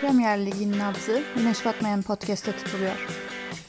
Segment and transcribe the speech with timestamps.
[0.00, 3.06] Premier Lig'in nabzı Güneş Batmayan Podcast'te tutuluyor.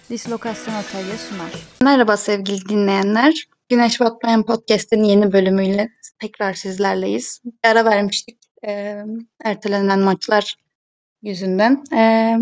[0.10, 1.52] Dislokasyon Otelya sunar.
[1.82, 3.48] Merhaba sevgili dinleyenler.
[3.70, 5.90] Güneş Batmayan Podcast'in yeni bölümüyle
[6.20, 7.42] tekrar sizlerleyiz.
[7.46, 8.38] Bir ara vermiştik
[8.68, 9.04] e,
[9.44, 10.56] ertelenen maçlar
[11.22, 11.84] yüzünden.
[11.94, 12.36] E,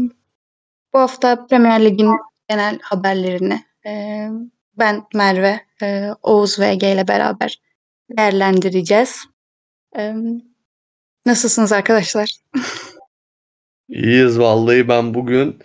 [0.93, 2.11] bu hafta Premier Lig'in
[2.49, 4.27] genel haberlerini e,
[4.77, 7.61] ben Merve, e, Oğuz ve Ege ile beraber
[8.17, 9.25] değerlendireceğiz.
[9.97, 10.13] E,
[11.25, 12.29] nasılsınız arkadaşlar?
[13.89, 15.59] İyiyiz vallahi ben bugün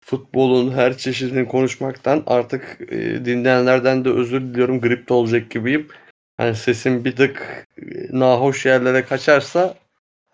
[0.00, 4.80] futbolun her çeşidini konuşmaktan artık e, dinleyenlerden de özür diliyorum.
[4.80, 5.88] Gripte olacak gibiyim.
[6.36, 9.74] Hani sesim bir tık e, nahoş yerlere kaçarsa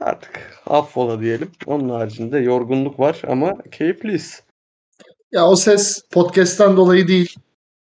[0.01, 1.51] artık affola diyelim.
[1.67, 4.43] Onun haricinde yorgunluk var ama keyifliyiz.
[5.33, 7.37] Ya o ses podcast'ten dolayı değil.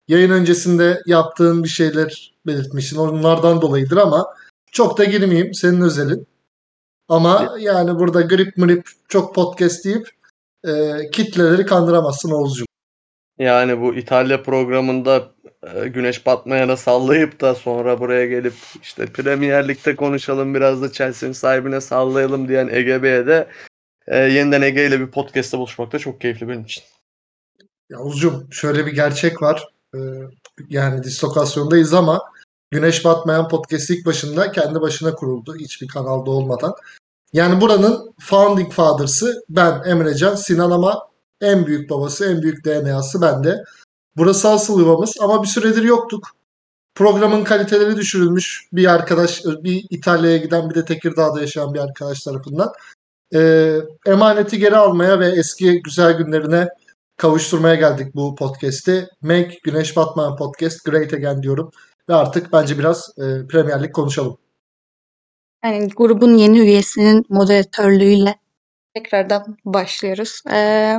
[0.08, 2.98] Yayın öncesinde yaptığın bir şeyler belirtmişsin.
[2.98, 4.28] Onlardan dolayıdır ama
[4.72, 5.54] çok da girmeyeyim.
[5.54, 6.28] Senin özelin.
[7.13, 10.09] Ama yani burada grip mrip çok podcast deyip
[10.67, 10.72] e,
[11.11, 12.66] kitleleri kandıramazsın Oğuzcuğum.
[13.39, 15.31] Yani bu İtalya programında
[15.64, 21.33] e, güneş batmayana sallayıp da sonra buraya gelip işte Premier Lig'de konuşalım biraz da Chelsea'nin
[21.33, 23.48] sahibine sallayalım diyen Ege Bey'e de
[24.08, 26.83] e, yeniden Ege ile bir podcast'ta buluşmak da çok keyifli benim için.
[27.89, 29.67] Ya Oğuzcuğum şöyle bir gerçek var.
[29.95, 30.00] Ee,
[30.70, 32.22] yani dislokasyondayız ama
[32.72, 35.55] Güneş Batmayan podcast ilk başında kendi başına kuruldu.
[35.55, 36.73] Hiçbir kanalda olmadan.
[37.34, 41.08] Yani buranın founding fathers'ı ben Emrecan, Sinan ama
[41.42, 43.64] en büyük babası, en büyük DNA'sı bende.
[44.17, 46.28] Burası asıl yuvamız ama bir süredir yoktuk.
[46.95, 48.67] Programın kaliteleri düşürülmüş.
[48.73, 52.73] Bir arkadaş, bir İtalya'ya giden bir de Tekirdağ'da yaşayan bir arkadaş tarafından.
[53.36, 56.67] Ee, emaneti geri almaya ve eski güzel günlerine
[57.17, 59.08] kavuşturmaya geldik bu podcast'i.
[59.22, 61.72] Make Güneş Batman Podcast Great Again diyorum.
[62.09, 64.38] Ve artık bence biraz e, Premier konuşalım.
[65.64, 68.36] Yani grubun yeni üyesinin moderatörlüğüyle
[68.94, 70.42] tekrardan başlıyoruz.
[70.52, 70.97] Ee,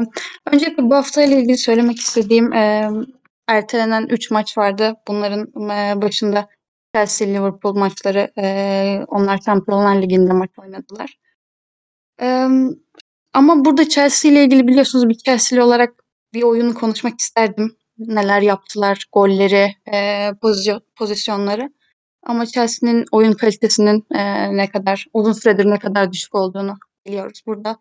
[0.52, 2.90] öncelikle bu hafta ile ilgili söylemek istediğim e,
[3.46, 4.94] ertelenen 3 maç vardı.
[5.08, 6.48] Bunların e, başında
[6.94, 8.32] Chelsea Liverpool maçları.
[8.38, 11.18] E, onlar Şampiyonlar Ligi'nde maç oynadılar.
[12.20, 12.48] E,
[13.32, 17.76] ama burada Chelsea ile ilgili biliyorsunuz bir Chelsea'li olarak bir oyunu konuşmak isterdim.
[17.98, 21.70] Neler yaptılar, golleri, e, pozisyon, pozisyonları.
[22.24, 26.74] Ama Chelsea'nin oyun kalitesinin e, ne kadar uzun süredir ne kadar düşük olduğunu
[27.06, 27.42] biliyoruz.
[27.46, 27.78] Burada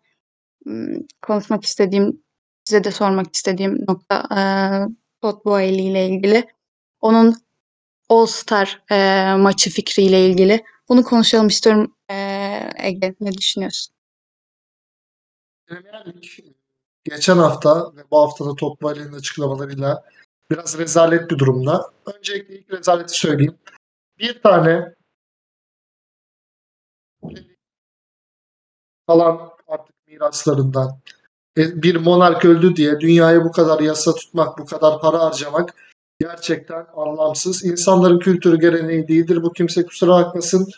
[0.64, 2.22] m, konuşmak istediğim,
[2.64, 4.40] size de sormak istediğim nokta e,
[5.22, 6.46] Todd Boehly ile ilgili.
[7.00, 7.34] Onun
[8.08, 8.96] All Star e,
[9.36, 10.64] maçı fikriyle ilgili.
[10.88, 11.94] Bunu konuşalım istiyorum.
[12.10, 12.14] E,
[12.78, 13.94] Ege ne düşünüyorsun?
[17.04, 20.04] Geçen hafta ve bu haftada Todd Boehly'nin açıklamalarıyla
[20.50, 21.92] biraz rezalet bir durumda.
[22.16, 23.58] Öncelikle ilk rezaleti söyleyeyim.
[24.18, 24.94] Bir tane
[29.06, 31.00] kalan artık miraslarından
[31.58, 35.74] e, bir monark öldü diye dünyayı bu kadar yasa tutmak, bu kadar para harcamak
[36.20, 37.64] gerçekten anlamsız.
[37.64, 39.42] İnsanların kültürü geleneği değildir.
[39.42, 40.68] Bu kimse kusura bakmasın.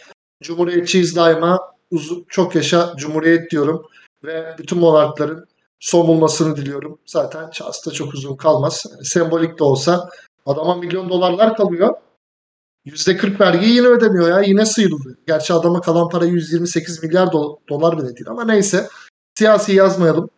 [0.43, 1.61] Cumhuriyetçiyiz daima.
[1.91, 3.87] Uzun, çok yaşa Cumhuriyet diyorum.
[4.25, 5.49] Ve bütün monarkların
[5.81, 6.99] son bulmasını diliyorum.
[7.07, 8.87] Zaten şahsı çok uzun kalmaz.
[8.91, 10.09] Yani sembolik de olsa
[10.47, 11.95] adama milyon dolarlar kalıyor.
[12.87, 14.41] %40 vergiyi yine ödemiyor ya.
[14.41, 15.19] Yine sıyrıldı.
[15.27, 18.89] Gerçi adama kalan para 128 milyar do- dolar bile değil ama neyse.
[19.39, 20.31] Siyasi yazmayalım.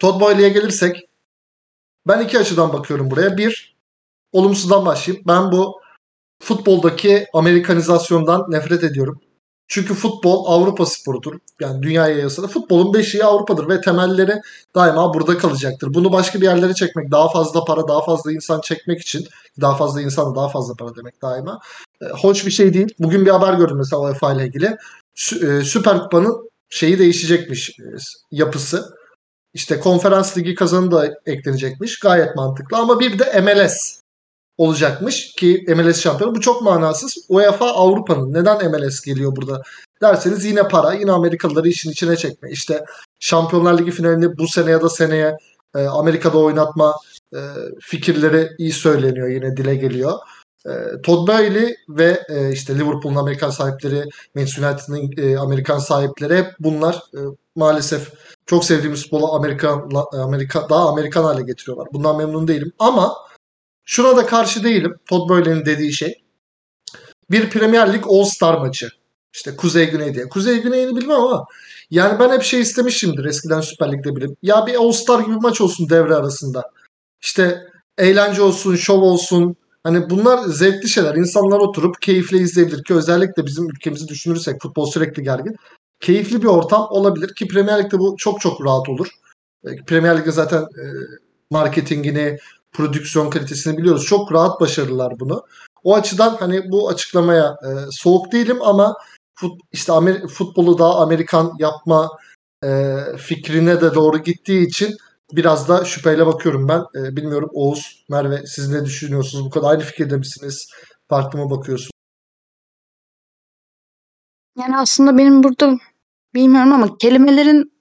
[0.00, 1.08] Todd Boehly'e gelirsek
[2.08, 3.36] ben iki açıdan bakıyorum buraya.
[3.36, 3.76] Bir,
[4.32, 5.24] olumsuzdan başlayayım.
[5.28, 5.80] Ben bu
[6.42, 9.20] futboldaki Amerikanizasyondan nefret ediyorum.
[9.68, 11.38] Çünkü futbol Avrupa sporudur.
[11.60, 14.40] Yani dünyaya yayılsa futbolun beşiği Avrupa'dır ve temelleri
[14.74, 15.94] daima burada kalacaktır.
[15.94, 19.26] Bunu başka bir yerlere çekmek, daha fazla para, daha fazla insan çekmek için,
[19.60, 21.60] daha fazla insan daha fazla para demek daima.
[22.02, 22.88] E, hoş bir şey değil.
[22.98, 24.76] Bugün bir haber gördüm mesela UEFA ile ilgili.
[25.16, 27.84] Sü- e, Süper Kupa'nın şeyi değişecekmiş e,
[28.30, 28.96] yapısı.
[29.54, 31.98] İşte konferans ligi kazanı da eklenecekmiş.
[31.98, 34.05] Gayet mantıklı ama bir de MLS
[34.58, 36.34] olacakmış ki MLS şampiyonu.
[36.34, 37.26] Bu çok manasız.
[37.28, 39.62] UEFA Avrupa'nın neden MLS geliyor burada
[40.02, 42.50] derseniz yine para, yine Amerikalıları işin içine çekme.
[42.50, 42.84] İşte
[43.20, 45.36] Şampiyonlar Ligi finalini bu sene ya da seneye
[45.74, 46.94] e, Amerika'da oynatma
[47.34, 47.38] e,
[47.80, 50.12] fikirleri iyi söyleniyor yine dile geliyor.
[50.66, 50.70] E,
[51.02, 54.04] Todd Boehly ve e, işte Liverpool'un Amerikan sahipleri,
[54.34, 57.20] Manchester United'ın e, Amerikan sahipleri hep bunlar e,
[57.56, 58.12] maalesef
[58.46, 61.88] çok sevdiğimiz futbolu Amerikan Amerika daha Amerikan hale getiriyorlar.
[61.92, 63.14] Bundan memnun değilim ama
[63.86, 64.94] Şuna da karşı değilim.
[65.06, 66.14] Todd Boehly'nin dediği şey.
[67.30, 68.88] Bir Premier Lig All-Star maçı.
[69.34, 70.28] İşte Kuzey Güney diye.
[70.28, 71.44] Kuzey Güney'ini bilmem ama
[71.90, 74.38] yani ben hep şey istemişimdir eskiden Süper Lig'de bilip.
[74.42, 76.70] Ya bir All-Star gibi maç olsun devre arasında.
[77.22, 77.66] İşte
[77.98, 79.56] eğlence olsun, şov olsun.
[79.84, 81.14] Hani bunlar zevkli şeyler.
[81.14, 85.56] İnsanlar oturup keyifle izleyebilir ki özellikle bizim ülkemizi düşünürsek futbol sürekli gergin.
[86.00, 89.08] keyifli bir ortam olabilir ki Premier Lig'de bu çok çok rahat olur.
[89.66, 90.84] E, Premier Lig'de zaten e,
[91.50, 92.38] marketingini,
[92.76, 94.04] prodüksiyon kalitesini biliyoruz.
[94.06, 95.42] Çok rahat başarırlar bunu.
[95.84, 98.94] O açıdan hani bu açıklamaya e, soğuk değilim ama
[99.34, 102.10] fut, işte Amer- futbolu daha Amerikan yapma
[102.64, 104.96] e, fikrine de doğru gittiği için
[105.32, 106.80] biraz da şüpheyle bakıyorum ben.
[106.80, 109.44] E, bilmiyorum Oğuz, Merve siz ne düşünüyorsunuz?
[109.44, 110.70] Bu kadar aynı fikirde misiniz?
[111.08, 111.90] Farklı mı bakıyorsunuz?
[114.58, 115.78] Yani aslında benim burada
[116.34, 117.72] bilmiyorum ama kelimelerin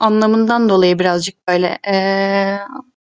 [0.00, 2.60] anlamından dolayı birazcık böyle eee,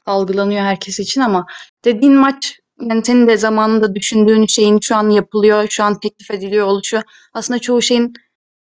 [0.09, 1.45] algılanıyor herkes için ama
[1.85, 6.67] dediğin maç yani senin de zamanında düşündüğün şeyin şu an yapılıyor, şu an teklif ediliyor
[6.67, 7.01] oluşu
[7.33, 8.13] aslında çoğu şeyin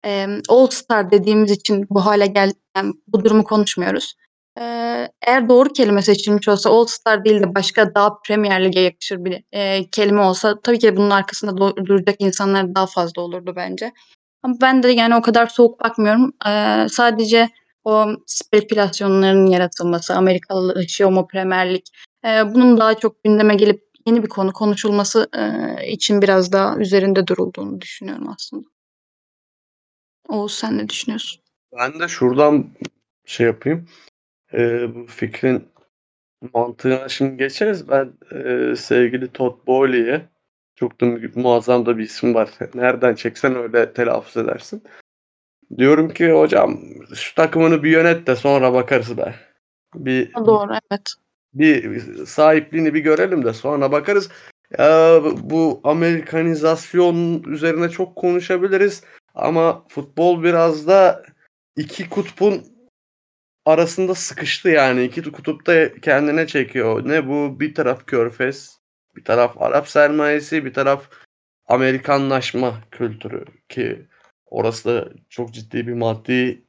[0.04, 4.14] eee All Star dediğimiz için bu hale gel yani bu durumu konuşmuyoruz.
[4.58, 9.24] Eee, eğer doğru kelime seçilmiş olsa All Star değil de başka daha Premier Lig'e yakışır
[9.24, 13.92] bir eee, kelime olsa tabii ki bunun arkasında duracak insanlar daha fazla olurdu bence.
[14.42, 16.32] Ama ben de yani o kadar soğuk bakmıyorum.
[16.46, 17.48] Eee, sadece
[17.84, 21.84] o spekülasyonların yaratılması, Amerikalılaşıyor mu Premier Lig,
[22.24, 27.26] eee, bunun daha çok gündeme gelip yeni bir konu konuşulması eee, için biraz daha üzerinde
[27.26, 28.68] durulduğunu düşünüyorum aslında.
[30.28, 31.40] Oğuz sen ne düşünüyorsun?
[31.78, 32.66] Ben de şuradan
[33.24, 33.88] şey yapayım.
[34.54, 35.68] Ee, bu fikrin
[36.54, 37.88] mantığına şimdi geçeriz.
[37.88, 40.28] Ben e, sevgili Todd Bowley'e
[40.76, 42.50] çok da mu- muazzam da bir isim var.
[42.74, 44.82] Nereden çeksen öyle telaffuz edersin.
[45.78, 46.80] Diyorum ki hocam
[47.14, 49.34] şu takımını bir yönet de sonra bakarız be.
[49.94, 51.14] Bir Doğru evet.
[51.54, 54.30] bir sahipliğini bir görelim de sonra bakarız.
[54.78, 59.02] Ya, bu Amerikanizasyon üzerine çok konuşabiliriz
[59.34, 61.22] ama futbol biraz da
[61.76, 62.62] iki kutbun
[63.64, 65.04] arasında sıkıştı yani.
[65.04, 67.08] İki kutup da kendine çekiyor.
[67.08, 67.60] Ne bu?
[67.60, 68.78] Bir taraf Körfez,
[69.16, 71.10] bir taraf Arap sermayesi, bir taraf
[71.66, 74.06] Amerikanlaşma kültürü ki
[74.54, 76.64] orası da çok ciddi bir maddi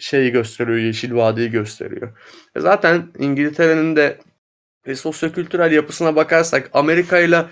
[0.00, 2.18] şey gösteriyor, Yeşil Vadi'yi gösteriyor.
[2.56, 4.18] E Zaten İngiltere'nin de
[4.86, 7.46] e, sosyokültürel yapısına bakarsak Amerika ile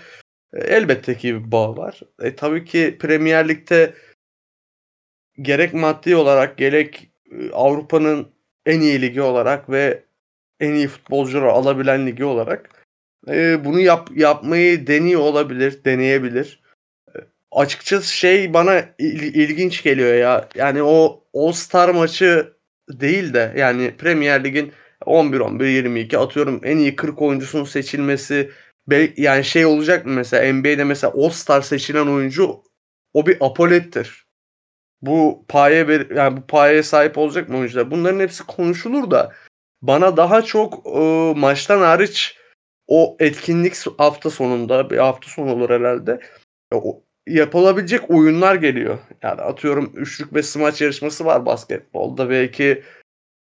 [0.53, 2.01] elbette ki bir bağ var.
[2.21, 3.93] E, tabii ki Premier Lig'de
[5.41, 8.31] gerek maddi olarak gerek e, Avrupa'nın
[8.65, 10.03] en iyi ligi olarak ve
[10.59, 12.85] en iyi futbolcuları alabilen ligi olarak
[13.27, 16.60] e, bunu yap, yapmayı deniyor olabilir, deneyebilir.
[17.51, 20.49] Açıkçası şey bana il- ilginç geliyor ya.
[20.55, 22.53] Yani o All Star maçı
[22.89, 24.73] değil de yani Premier Lig'in
[25.05, 28.51] 11 11 22 atıyorum en iyi 40 oyuncusunun seçilmesi
[29.17, 32.63] yani şey olacak mı mesela NBA'de mesela All Star seçilen oyuncu
[33.13, 34.25] o bir apolettir.
[35.01, 37.91] Bu paye ver, yani bu payeye sahip olacak mı oyuncular?
[37.91, 39.33] Bunların hepsi konuşulur da
[39.81, 40.99] bana daha çok e,
[41.39, 42.37] maçtan hariç
[42.87, 46.19] o etkinlik hafta sonunda bir hafta sonu olur herhalde.
[46.73, 48.99] O, yapılabilecek oyunlar geliyor.
[49.21, 52.29] Yani atıyorum üçlük ve smaç yarışması var basketbolda.
[52.29, 52.83] Belki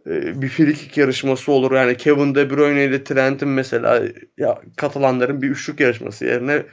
[0.08, 1.72] e, bir frikik yarışması olur.
[1.72, 4.04] Yani Kevin De Bruyne ile Trent'in mesela
[4.38, 6.64] ya katılanların bir üçlük yarışması yerine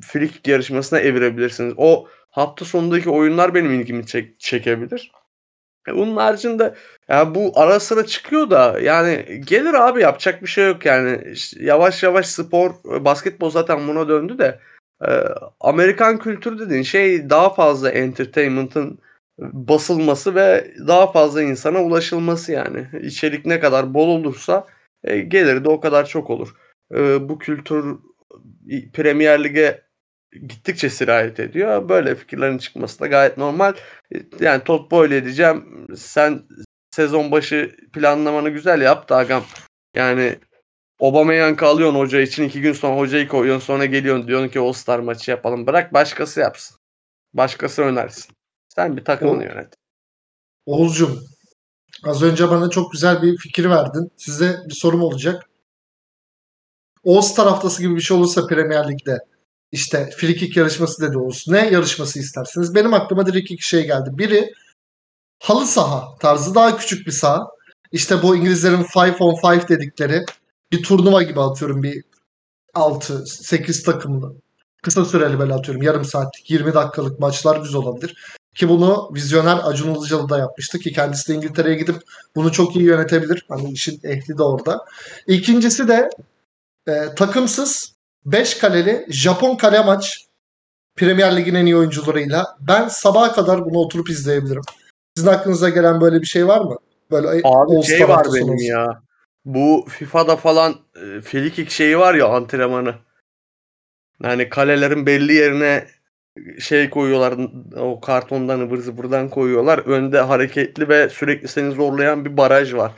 [0.00, 1.74] frikik yarışmasına evirebilirsiniz.
[1.76, 5.12] O hafta sonundaki oyunlar benim ilgimi çek- çekebilir.
[5.88, 6.74] E, Bunun haricinde
[7.08, 12.02] ya bu ara sıra çıkıyor da yani gelir abi yapacak bir şey yok yani yavaş
[12.02, 14.60] yavaş spor basketbol zaten buna döndü de
[15.08, 15.10] e,
[15.60, 18.98] Amerikan kültürü dediğin şey daha fazla entertainment'ın
[19.38, 24.66] basılması ve daha fazla insana ulaşılması yani içerik ne kadar bol olursa
[25.04, 26.54] e, geliri de o kadar çok olur.
[26.94, 27.98] E, bu kültür
[28.92, 29.82] Premier Lig'e
[30.32, 31.88] gittikçe sirayet ediyor.
[31.88, 33.74] Böyle fikirlerin çıkması da gayet normal.
[34.14, 35.86] E, Yani Todd Bowley diyeceğim.
[35.96, 36.42] Sen
[36.90, 39.44] sezon başı planlamanı güzel yap agam.
[39.96, 40.36] Yani
[41.02, 42.42] Aubameyang'ı alıyorsun hoca için.
[42.44, 43.66] iki gün sonra hocayı koyuyorsun.
[43.66, 45.66] Sonra geliyorsun diyorsun ki All Star maçı yapalım.
[45.66, 46.76] Bırak başkası yapsın.
[47.34, 48.34] Başkası önersin.
[48.68, 49.74] Sen bir takımını O- yönet.
[50.66, 51.24] Oğuzcum
[52.04, 54.12] az önce bana çok güzel bir fikir verdin.
[54.16, 55.50] Size bir sorum olacak.
[57.06, 59.18] All Star haftası gibi bir şey olursa Premier Lig'de
[59.72, 61.44] işte free kick yarışması dedi Oğuz.
[61.48, 62.74] Ne yarışması istersiniz?
[62.74, 64.10] Benim aklıma direkt iki şey geldi.
[64.12, 64.52] Biri
[65.42, 67.46] halı saha tarzı daha küçük bir saha.
[67.92, 70.24] İşte bu İngilizlerin 5 on 5 dedikleri
[70.72, 72.04] bir turnuva gibi atıyorum bir
[72.74, 74.34] 6-8 takımlı.
[74.82, 78.16] Kısa süreli böyle atıyorum yarım saatlik 20 dakikalık maçlar güzel olabilir.
[78.54, 81.96] Ki bunu vizyoner Acun Ilıcalı da yapmıştı ki kendisi de İngiltere'ye gidip
[82.36, 83.46] bunu çok iyi yönetebilir.
[83.48, 84.84] Hani işin ehli de orada.
[85.26, 86.10] İkincisi de
[86.88, 87.92] e, takımsız
[88.24, 90.26] 5 kaleli Japon kale maç
[90.96, 92.56] Premier Lig'in en iyi oyuncularıyla.
[92.60, 94.62] Ben sabaha kadar bunu oturup izleyebilirim.
[95.16, 96.76] Sizin aklınıza gelen böyle bir şey var mı?
[97.10, 98.64] Böyle Abi şey var benim olsun.
[98.64, 99.02] ya.
[99.44, 102.94] Bu FIFA'da falan e, free kick şeyi var ya antrenmanı.
[104.22, 105.86] Yani kalelerin belli yerine
[106.58, 107.34] şey koyuyorlar
[107.76, 109.78] o kartondan ıvır zıvırdan koyuyorlar.
[109.78, 112.92] Önde hareketli ve sürekli seni zorlayan bir baraj var.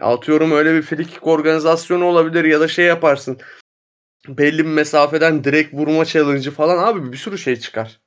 [0.00, 3.38] Atıyorum öyle bir frikik organizasyonu olabilir ya da şey yaparsın.
[4.28, 8.00] Belli bir mesafeden direkt vurma challenge'ı falan abi bir sürü şey çıkar.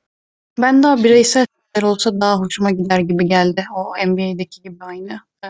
[0.58, 1.46] Ben daha bireysel
[1.82, 3.64] olsa daha hoşuma gider gibi geldi.
[3.74, 5.20] O NBA'deki gibi aynı.
[5.44, 5.48] Ee,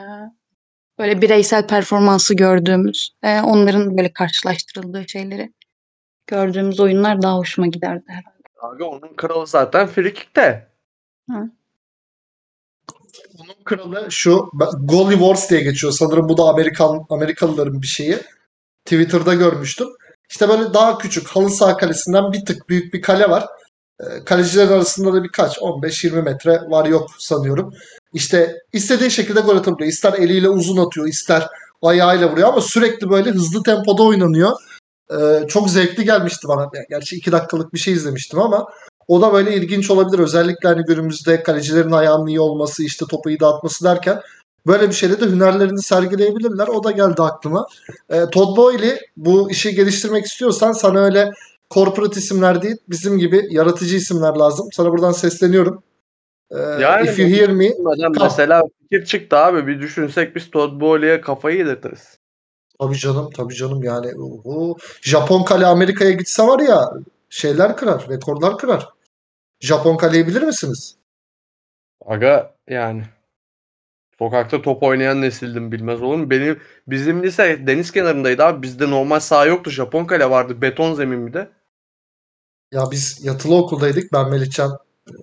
[0.98, 5.52] böyle bireysel performansı gördüğümüz, e, onların böyle karşılaştırıldığı şeyleri
[6.26, 8.36] gördüğümüz oyunlar daha hoşuma giderdi herhalde.
[8.60, 10.68] Abi onun kralı zaten frikikte.
[13.38, 14.50] Onun kralı şu
[14.80, 15.92] Goalie Wars diye geçiyor.
[15.92, 18.18] Sanırım bu da Amerikan Amerikalıların bir şeyi.
[18.84, 19.88] Twitter'da görmüştüm.
[20.30, 23.46] İşte böyle daha küçük halı saha kalesinden bir tık büyük bir kale var.
[24.00, 27.74] Ee, Kaleciler arasında da birkaç 15-20 metre var yok sanıyorum.
[28.16, 29.90] İşte istediği şekilde gol atabiliyor.
[29.92, 31.46] İster eliyle uzun atıyor, ister
[31.82, 34.52] ayağıyla vuruyor ama sürekli böyle hızlı tempoda oynanıyor.
[35.10, 36.60] Ee, çok zevkli gelmişti bana.
[36.74, 38.68] Yani Gerçi 2 dakikalık bir şey izlemiştim ama
[39.08, 40.18] o da böyle ilginç olabilir.
[40.18, 44.20] Özellikle hani günümüzde kalecilerin ayağının iyi olması, işte topu iyi dağıtması derken
[44.66, 46.68] böyle bir şeyde de hünerlerini sergileyebilirler.
[46.68, 47.66] O da geldi aklıma.
[48.10, 51.30] E, Todd Boehly bu işi geliştirmek istiyorsan sana öyle
[51.70, 54.68] corporate isimler değil, bizim gibi yaratıcı isimler lazım.
[54.72, 55.82] Sana buradan sesleniyorum.
[56.50, 57.70] E, Yani if you hear me,
[58.22, 59.66] mesela fikir çıktı abi.
[59.66, 62.18] Bir düşünsek biz Todd Bowley'e kafayı yedirtiriz.
[62.80, 64.12] tabii canım, tabii canım yani
[64.44, 66.90] o Japon kale Amerika'ya gitse var ya
[67.30, 68.88] şeyler kırar, rekorlar kırar.
[69.60, 70.96] Japon kaleyi bilir misiniz?
[72.06, 73.02] Aga yani
[74.18, 76.30] sokakta top oynayan nesildim bilmez olur mu?
[76.30, 78.62] Benim bizim lise deniz kenarındaydı abi.
[78.62, 79.70] Bizde normal saha yoktu.
[79.70, 80.62] Japon kale vardı.
[80.62, 81.48] Beton zemin bir de.
[82.72, 84.12] Ya biz yatılı okuldaydık.
[84.12, 84.78] Ben Melihcan,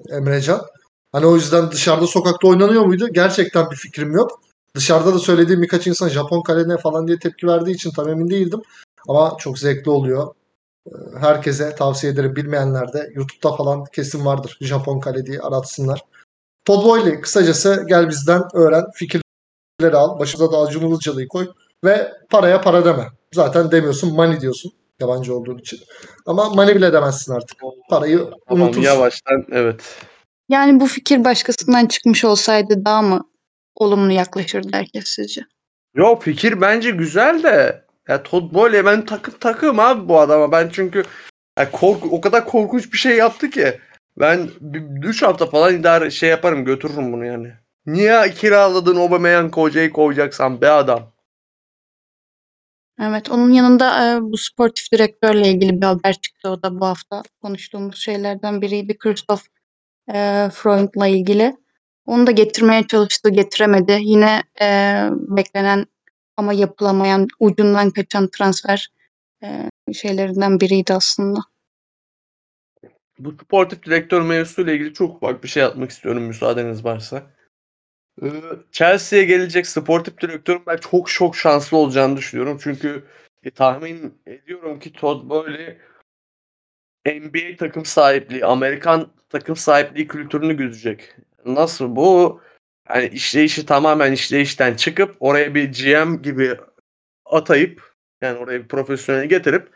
[0.09, 0.61] Emrecan.
[1.13, 3.07] Hani o yüzden dışarıda sokakta oynanıyor muydu?
[3.11, 4.41] Gerçekten bir fikrim yok.
[4.75, 8.29] Dışarıda da söylediğim birkaç insan Japon kale ne falan diye tepki verdiği için tam emin
[8.29, 8.61] değildim.
[9.07, 10.35] Ama çok zevkli oluyor.
[10.87, 12.35] Ee, Herkese tavsiye ederim.
[12.35, 14.57] Bilmeyenler de YouTube'da falan kesin vardır.
[14.61, 16.01] Japon kale diye aratsınlar.
[16.65, 18.83] Todd Boehly kısacası gel bizden öğren.
[18.93, 20.19] Fikirleri al.
[20.19, 21.47] Başımıza da Acun Ilıcalı'yı koy.
[21.83, 23.07] Ve paraya para deme.
[23.33, 24.71] Zaten demiyorsun money diyorsun.
[24.99, 25.79] Yabancı olduğun için.
[26.25, 27.57] Ama money bile demezsin artık.
[27.89, 28.81] Parayı Tamam unutursun.
[28.81, 29.81] yavaştan evet.
[30.53, 33.29] Yani bu fikir başkasından çıkmış olsaydı daha mı
[33.75, 35.41] olumlu yaklaşırdı herkes sizce?
[35.95, 40.51] Yo fikir bence güzel de ya Todd Bowley ben takım takım abi bu adama.
[40.51, 41.03] Ben çünkü
[41.59, 43.79] ya korku, o kadar korkunç bir şey yaptı ki.
[44.19, 44.49] Ben
[45.03, 47.53] 3 hafta falan idare şey yaparım götürürüm bunu yani.
[47.85, 51.13] Niye kiraladın Aubameyang hocayı koyacaksan be adam?
[53.01, 56.49] Evet, onun yanında e, bu sportif direktörle ilgili bir haber çıktı.
[56.49, 58.97] O da bu hafta konuştuğumuz şeylerden biriydi.
[58.97, 59.41] Christoph
[60.13, 61.55] e, Freund'la ilgili.
[62.05, 63.97] Onu da getirmeye çalıştı, getiremedi.
[64.01, 64.67] Yine e,
[65.11, 65.85] beklenen
[66.37, 68.87] ama yapılamayan, ucundan kaçan transfer
[69.43, 71.39] e, şeylerinden biriydi aslında.
[73.19, 77.23] Bu sportif direktör mevzusuyla ilgili çok ufak bir şey atmak istiyorum müsaadeniz varsa.
[78.21, 78.27] Ee,
[78.71, 82.59] Chelsea'ye gelecek sportif direktörün ben çok çok şanslı olacağını düşünüyorum.
[82.63, 83.03] Çünkü
[83.43, 85.77] e, tahmin ediyorum ki Todd Bowley
[87.05, 91.15] NBA takım sahipliği, Amerikan takım sahipliği kültürünü güdecek.
[91.45, 92.41] Nasıl bu?
[92.89, 96.57] Yani işleyişi tamamen işleyişten çıkıp oraya bir GM gibi
[97.25, 99.69] atayıp yani oraya bir profesyonel getirip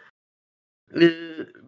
[0.96, 1.02] e,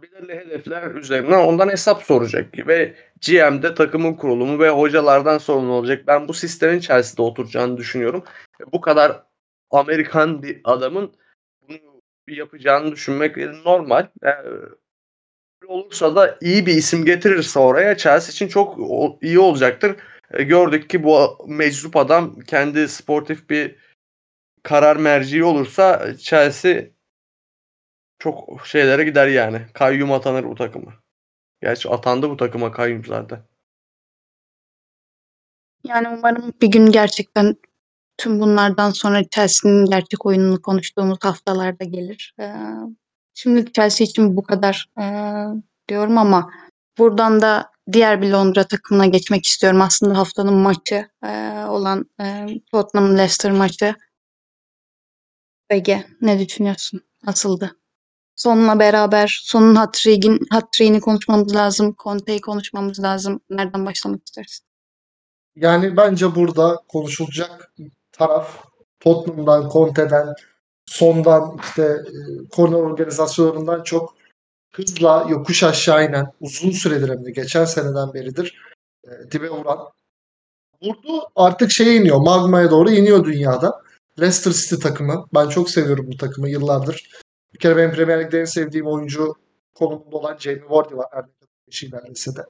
[0.02, 2.96] belirli hedefler üzerine ondan hesap soracak ve
[3.28, 6.04] GM'de takımın kurulumu ve hocalardan sorumlu olacak.
[6.08, 8.24] Ben bu sistemin Chelsea'de oturacağını düşünüyorum.
[8.74, 9.24] Bu kadar
[9.72, 11.14] Amerikan bir adamın
[11.62, 14.08] bunu yapacağını düşünmek normal.
[14.24, 14.70] Böyle
[15.68, 18.78] olursa da iyi bir isim getirirse oraya Chelsea için çok
[19.24, 19.96] iyi olacaktır.
[20.32, 23.76] E, Gördük ki bu meczup adam kendi sportif bir
[24.64, 26.84] karar merciği olursa Chelsea
[28.20, 29.62] çok şeylere gider yani.
[29.74, 30.94] Kayyum atanır bu takıma.
[31.62, 33.40] Gerçi atandı bu takıma kayyum zaten.
[35.84, 37.56] Yani umarım bir gün gerçekten
[38.18, 42.34] tüm bunlardan sonra Chelsea'nin gerçek oyununu konuştuğumuz haftalarda gelir.
[42.40, 42.54] Ee,
[43.42, 45.46] şimdi Chelsea için bu kadar ee,
[45.90, 46.50] diyorum ama
[46.98, 49.82] buradan da diğer bir Londra takımına geçmek istiyorum.
[49.82, 53.96] Aslında haftanın maçı ee, olan ee, Tottenham Leicester maçı.
[55.70, 57.02] Ege ne düşünüyorsun?
[57.24, 57.76] Nasıldı?
[58.36, 61.96] Sonla beraber sonun hat-trick'in hat-trick'ini konuşmamız lazım.
[62.04, 63.40] Conte'yi konuşmamız lazım.
[63.50, 64.66] Nereden başlamak istersin?
[65.56, 67.74] Yani bence burada konuşulacak
[68.12, 68.66] taraf
[69.00, 70.34] Tottenham'dan, Conte'den,
[70.90, 74.16] Son'dan, işte e, korner organizasyonlarından çok
[74.72, 78.62] hızla yokuş aşağı inen, uzun süredir hem de geçen seneden beridir
[79.08, 79.80] e, dibe vuran.
[80.82, 83.82] Vurdu artık şeye iniyor, magmaya doğru iniyor dünyada.
[84.20, 85.26] Leicester City takımı.
[85.34, 87.10] Ben çok seviyorum bu takımı yıllardır.
[87.54, 89.36] Bir kere benim Premier Lig'de en sevdiğim oyuncu
[89.76, 91.08] konumunda olan Jamie Vardy var.
[91.12, 91.24] Her
[91.84, 92.46] ne kadar de.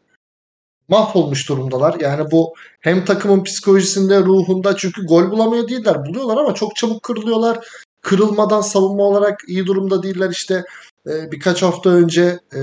[0.88, 2.00] Mahvolmuş durumdalar.
[2.00, 6.06] Yani bu hem takımın psikolojisinde, ruhunda çünkü gol bulamıyor değiller.
[6.06, 7.68] Buluyorlar ama çok çabuk kırılıyorlar.
[8.02, 10.30] Kırılmadan savunma olarak iyi durumda değiller.
[10.30, 10.64] İşte
[11.08, 12.60] e, birkaç hafta önce e,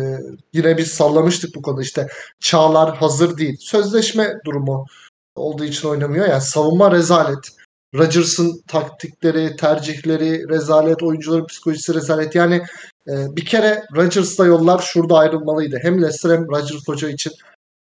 [0.52, 1.82] yine biz sallamıştık bu konuda.
[1.82, 2.08] İşte
[2.40, 3.56] Çağlar hazır değil.
[3.60, 4.86] Sözleşme durumu
[5.34, 6.28] olduğu için oynamıyor.
[6.28, 7.48] Yani savunma rezalet.
[7.94, 12.34] Rodgers'ın taktikleri, tercihleri rezalet, oyuncuların psikolojisi rezalet.
[12.34, 12.62] Yani
[13.08, 15.78] e, bir kere Rodgers'la yollar şurada ayrılmalıydı.
[15.82, 17.32] Hem Leicester hem Rodgers Hoca için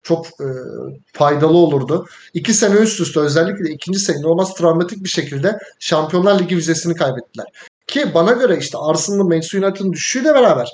[0.05, 0.47] çok e,
[1.13, 2.07] faydalı olurdu.
[2.33, 7.45] İki sene üst üste özellikle ikinci sene inanılmaz travmatik bir şekilde Şampiyonlar Ligi vizesini kaybettiler.
[7.87, 10.69] Ki bana göre işte Arsenal'ın Manchester United'ın düşüşüyle beraber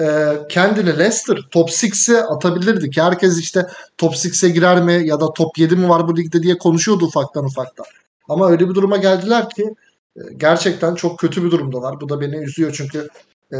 [0.00, 3.66] e, kendini Leicester top 6'e atabilirdi ki herkes işte
[3.98, 7.44] top 6'e girer mi ya da top 7 mi var bu ligde diye konuşuyordu ufaktan
[7.44, 7.86] ufaktan.
[8.28, 9.74] Ama öyle bir duruma geldiler ki
[10.16, 12.00] e, gerçekten çok kötü bir durumdalar.
[12.00, 13.08] Bu da beni üzüyor çünkü
[13.54, 13.58] e,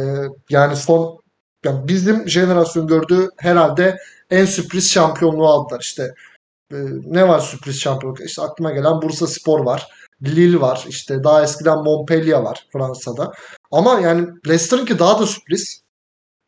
[0.50, 1.21] yani son
[1.64, 3.98] yani bizim jenerasyon gördüğü herhalde
[4.30, 5.80] en sürpriz şampiyonluğu aldılar.
[5.80, 6.14] İşte
[6.72, 8.20] e, ne var sürpriz şampiyonluk?
[8.20, 9.86] İşte aklıma gelen Bursa Spor var.
[10.22, 10.84] Lille var.
[10.88, 13.32] İşte daha eskiden Montpellier var Fransa'da.
[13.70, 15.82] Ama yani Leicester'ınki daha da sürpriz.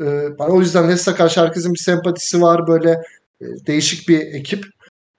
[0.01, 0.05] E,
[0.39, 2.67] o yüzden Leicester'a karşı herkesin bir sempatisi var.
[2.67, 2.91] Böyle
[3.41, 4.65] e, değişik bir ekip.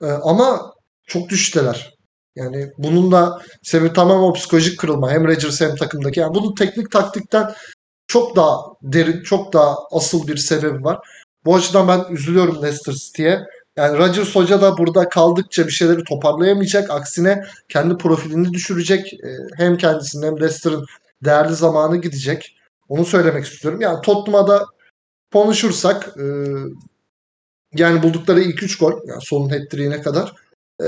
[0.01, 0.73] E, ama
[1.07, 1.95] çok düşteler.
[2.35, 5.11] Yani bunun da sebebi tamamen o psikolojik kırılma.
[5.11, 6.19] Hem Rodgers hem takımdaki.
[6.19, 7.53] Yani bunun teknik taktikten
[8.07, 10.99] çok daha derin, çok daha asıl bir sebebi var.
[11.45, 13.39] Bu açıdan ben üzülüyorum Leicester City'ye.
[13.77, 16.91] Yani Rodgers Hoca da burada kaldıkça bir şeyleri toparlayamayacak.
[16.91, 19.13] Aksine kendi profilini düşürecek.
[19.13, 20.85] Ee, hem kendisinin hem Leicester'ın
[21.25, 22.57] değerli zamanı gidecek.
[22.89, 23.81] Onu söylemek istiyorum.
[23.81, 24.65] Yani Tottenham'a da
[25.33, 26.25] konuşursak e,
[27.73, 30.33] yani buldukları ilk 3 gol yani sonun hat kadar
[30.81, 30.85] e,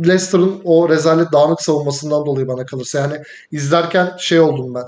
[0.00, 2.98] Leicester'ın o rezalet dağınık savunmasından dolayı bana kalırsa.
[2.98, 4.86] Yani izlerken şey oldum ben.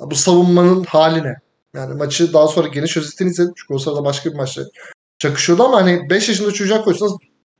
[0.00, 1.36] Bu savunmanın haline.
[1.74, 3.52] Yani maçı daha sonra geniş özetini izledim.
[3.56, 4.62] Çünkü o sırada başka bir maçta
[5.18, 7.12] çakışıyordu ama hani 5 yaşında çocuğa koysanız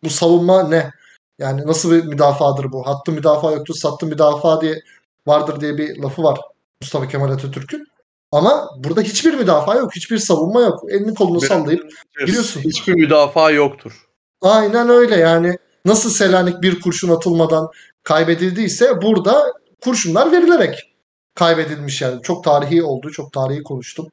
[0.05, 0.90] bu savunma ne?
[1.38, 2.87] Yani nasıl bir müdafadır bu?
[2.87, 4.83] Hattı müdafaa yoktur, sattı müdafaa diye
[5.26, 6.40] vardır diye bir lafı var
[6.80, 7.87] Mustafa Kemal Atatürk'ün.
[8.32, 9.97] Ama burada hiçbir müdafaa yok.
[9.97, 10.80] Hiçbir savunma yok.
[10.91, 12.61] Elini kolunu sallayıp giriyorsun.
[12.61, 14.06] Hiçbir müdafaa yoktur.
[14.43, 15.58] Aynen öyle yani.
[15.84, 17.69] Nasıl Selanik bir kurşun atılmadan
[18.02, 20.96] kaybedildiyse burada kurşunlar verilerek
[21.37, 22.23] kaybedilmiş yani.
[22.23, 23.11] Çok tarihi oldu.
[23.11, 24.09] Çok tarihi konuştum.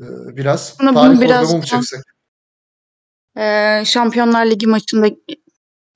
[0.00, 0.04] Ee,
[0.36, 0.76] biraz.
[0.80, 2.00] Bunu Tarih biraz mı çeksek?
[3.36, 5.06] Ee, Şampiyonlar Ligi maçında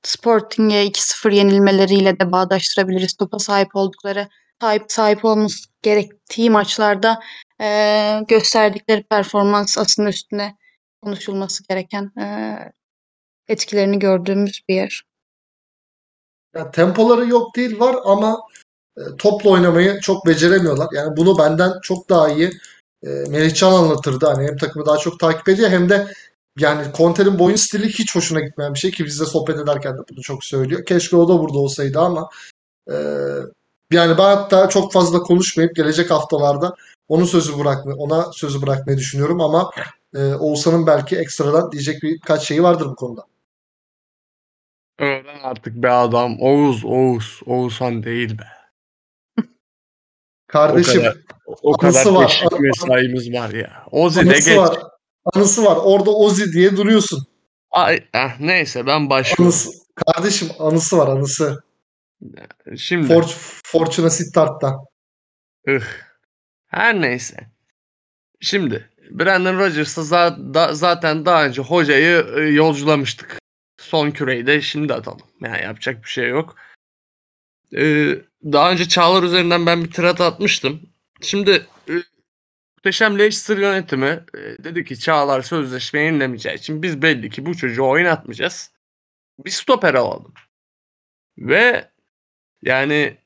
[0.02, 3.16] Sporting'e 2-0 yenilmeleriyle de bağdaştırabiliriz.
[3.16, 4.28] Topa sahip oldukları,
[4.60, 7.20] sahip sahip olması gerektiği maçlarda
[7.60, 10.56] ee, gösterdikleri performans aslında üstüne
[11.02, 12.58] konuşulması gereken ee,
[13.48, 15.02] etkilerini gördüğümüz bir yer.
[16.54, 18.67] Yani tempoları yok değil var ama e,
[19.18, 20.88] topla oynamayı çok beceremiyorlar.
[20.92, 22.52] Yani bunu benden çok daha iyi
[23.02, 24.26] e, Melihcan anlatırdı.
[24.26, 26.06] Hani hem takımı daha çok takip ediyor hem de
[26.58, 30.22] yani Conte'nin boyun stili hiç hoşuna gitmeyen bir şey ki bizle sohbet ederken de bunu
[30.22, 30.84] çok söylüyor.
[30.84, 32.28] Keşke o da burada olsaydı ama
[32.90, 32.94] e,
[33.92, 36.74] yani ben hatta çok fazla konuşmayıp gelecek haftalarda
[37.08, 39.70] onu sözü bırakma, ona sözü bırakmayı düşünüyorum ama
[40.14, 43.24] e, Oğuzhan'ın belki ekstradan diyecek birkaç şeyi vardır bu konuda.
[44.98, 46.40] Öğren artık be adam.
[46.40, 47.40] Oğuz, Oğuz.
[47.46, 48.57] Oğuzhan değil be.
[50.48, 51.16] Kardeşim kadar.
[51.62, 52.42] O Anısı kadar var.
[52.60, 53.84] mesaimiz var ya.
[53.90, 54.58] Ozi de anısı geç.
[54.58, 54.78] var.
[55.34, 55.76] Anısı var.
[55.82, 57.26] Orada Ozi diye duruyorsun.
[57.70, 59.44] Ay, eh, neyse ben başlıyorum.
[59.44, 59.70] Anısı.
[59.94, 61.62] Kardeşim anısı var anısı.
[62.76, 63.24] Şimdi For,
[63.64, 64.74] Fortuna Sittard'dan.
[65.68, 65.82] ıh.
[66.66, 67.36] her neyse.
[68.40, 70.04] Şimdi Brandon Rodgers'ı
[70.72, 73.38] zaten daha önce hocayı e, yolculamıştık.
[73.80, 75.20] Son küreyi de şimdi atalım.
[75.40, 76.56] Yani yapacak bir şey yok.
[77.76, 80.82] Ee, daha önce Çağlar üzerinden ben bir tirat atmıştım.
[81.20, 81.92] Şimdi e,
[82.76, 87.88] Muhteşem Leicester yönetimi e, dedi ki Çağlar sözleşme yenilemeyeceği için biz belli ki bu çocuğu
[87.88, 88.72] oynatmayacağız.
[89.38, 90.34] Bir stoper alalım.
[91.38, 91.90] Ve
[92.62, 93.18] yani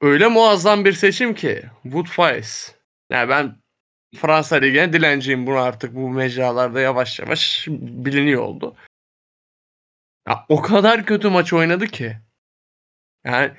[0.00, 2.74] öyle muazzam bir seçim ki Wood Fires.
[3.10, 3.60] Yani ben
[4.16, 8.76] Fransa Ligi'ne dilenciyim bunu artık bu mecralarda yavaş yavaş biliniyor oldu.
[10.28, 12.16] Ya, o kadar kötü maç oynadı ki.
[13.24, 13.52] Yani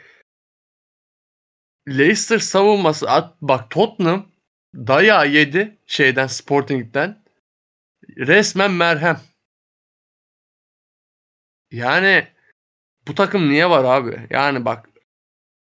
[1.87, 4.31] Leicester savunması at, bak Tottenham
[4.75, 7.23] dayağı yedi şeyden Sporting'den.
[8.17, 9.21] Resmen merhem.
[11.71, 12.27] Yani
[13.07, 14.27] bu takım niye var abi?
[14.29, 14.89] Yani bak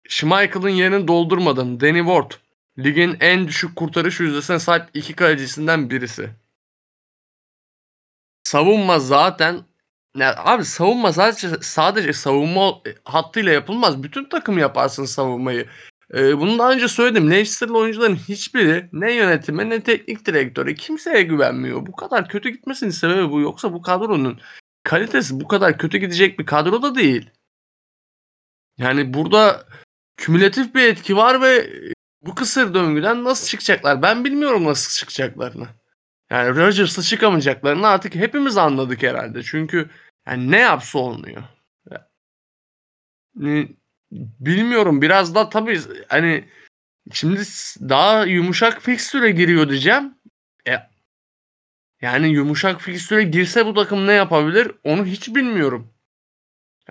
[0.09, 1.79] Schmeichel'ın yerini doldurmadım.
[1.79, 2.31] Danny Ward
[2.79, 6.29] ligin en düşük kurtarış yüzdesine sahip iki kalecisinden birisi.
[8.43, 9.65] Savunma zaten
[10.17, 14.03] ya abi savunma sadece sadece savunma hattıyla yapılmaz.
[14.03, 15.67] Bütün takım yaparsın savunmayı.
[16.13, 17.31] Ee, bunu daha önce söyledim.
[17.31, 21.85] Leicester'lı oyuncuların hiçbiri ne yönetime ne teknik direktöre kimseye güvenmiyor.
[21.85, 23.41] Bu kadar kötü gitmesinin sebebi bu.
[23.41, 24.39] Yoksa bu kadronun
[24.83, 27.29] kalitesi bu kadar kötü gidecek bir kadro da değil.
[28.77, 29.65] Yani burada
[30.17, 31.69] kümülatif bir etki var ve
[32.21, 34.01] bu kısır döngüden nasıl çıkacaklar?
[34.01, 35.67] Ben bilmiyorum nasıl çıkacaklarını.
[36.31, 39.43] Yani Rodgers'la çıkamayacaklarını artık hepimiz anladık herhalde.
[39.43, 39.89] Çünkü
[40.27, 41.43] yani ne yapsa olmuyor.
[43.39, 43.75] Yani
[44.11, 46.49] bilmiyorum biraz da tabii hani
[47.11, 47.39] şimdi
[47.79, 50.15] daha yumuşak fikstüre giriyor diyeceğim.
[50.67, 50.73] E,
[52.01, 55.93] yani yumuşak fikstüre girse bu takım ne yapabilir onu hiç bilmiyorum.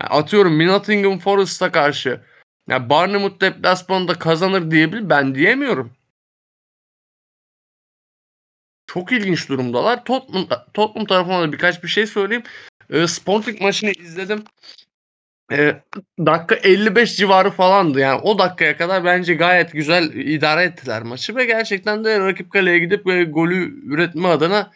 [0.00, 2.20] Yani atıyorum Nottingham Forest'a karşı
[2.68, 5.92] ya Barnemouth deplasmanında kazanır diyebilir ben diyemiyorum.
[8.86, 10.04] Çok ilginç durumdalar.
[10.04, 12.42] Tottenham, Tottenham tarafına da birkaç bir şey söyleyeyim.
[12.90, 14.44] E, Sporting maçını izledim.
[15.52, 15.82] E,
[16.18, 18.00] dakika 55 civarı falandı.
[18.00, 22.78] Yani o dakikaya kadar bence gayet güzel idare ettiler maçı ve gerçekten de rakip kaleye
[22.78, 24.72] gidip e, golü üretme adına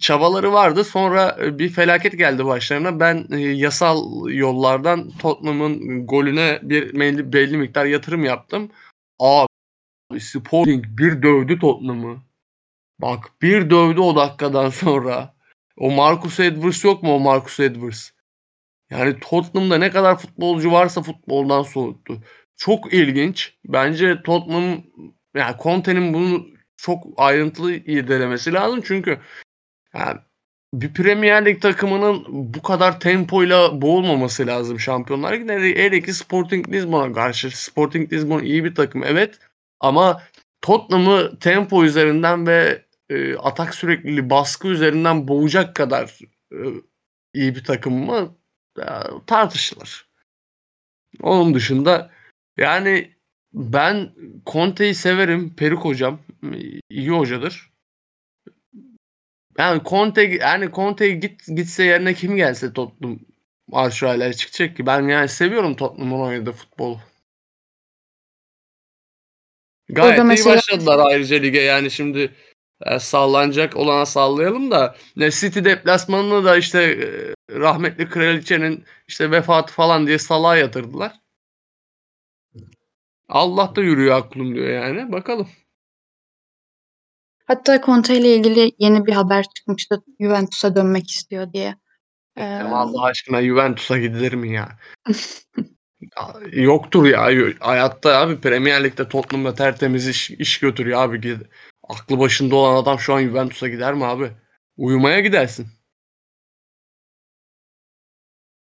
[0.00, 0.84] çabaları vardı.
[0.84, 3.00] Sonra e, bir felaket geldi başlarına.
[3.00, 8.70] Ben e, yasal yollardan Tottenham'ın golüne bir belli, belli miktar yatırım yaptım.
[9.18, 9.48] Abi
[10.18, 12.22] Sporting bir dövdü Tottenham'ı.
[12.98, 15.33] Bak bir dövdü o dakikadan sonra.
[15.76, 18.10] O Marcus Edwards yok mu o Marcus Edwards?
[18.90, 22.22] Yani Tottenham'da ne kadar futbolcu varsa futboldan soğuttu.
[22.56, 23.54] Çok ilginç.
[23.64, 24.82] Bence Tottenham
[25.34, 28.80] yani Conte'nin bunu çok ayrıntılı irdelemesi lazım.
[28.84, 29.18] Çünkü
[29.94, 30.20] yani
[30.74, 35.54] bir Premier Lig takımının bu kadar tempoyla boğulmaması lazım Şampiyonlar Ligi'nde.
[35.54, 37.62] Hele ki Sporting Lisbon'a karşı.
[37.62, 39.38] Sporting Lisbon iyi bir takım evet
[39.80, 40.22] ama
[40.62, 46.18] Tottenham'ı tempo üzerinden ve e, atak sürekliliği baskı üzerinden boğacak kadar
[46.52, 46.58] e,
[47.34, 48.36] iyi bir takım mı
[48.78, 48.86] e,
[49.26, 50.08] tartışılır.
[51.22, 52.10] Onun dışında
[52.56, 53.14] yani
[53.52, 54.14] ben
[54.46, 55.56] Conte'yi severim.
[55.56, 56.20] Peruk hocam
[56.90, 57.70] iyi hocadır.
[59.58, 63.18] Yani Conte yani Conte git gitse yerine kim gelse Tottenham
[63.72, 64.86] aşağıya çıkacak ki.
[64.86, 67.00] Ben yani seviyorum Tottenham'ın oynadığı futbolu.
[69.88, 72.34] Gayet iyi mesela- başladılar ayrıca lige yani şimdi
[72.82, 77.06] e, sallanacak olana sallayalım da ne City deplasmanını da işte e,
[77.60, 81.12] rahmetli kraliçenin işte vefatı falan diye salağa yatırdılar.
[83.28, 85.12] Allah da yürüyor aklım diyor yani.
[85.12, 85.48] Bakalım.
[87.46, 90.02] Hatta Conte ile ilgili yeni bir haber çıkmıştı.
[90.20, 91.76] Juventus'a dönmek istiyor diye.
[92.36, 94.78] Ee, Allah aşkına Juventus'a gidilir mi ya?
[96.18, 97.50] Ya, Yoktur ya.
[97.60, 101.38] Hayatta abi Premier Lig'de Tottenham'da tertemiz iş, iş götürüyor abi.
[101.88, 104.32] Aklı başında olan adam şu an Juventus'a gider mi abi?
[104.76, 105.66] Uyumaya gidersin.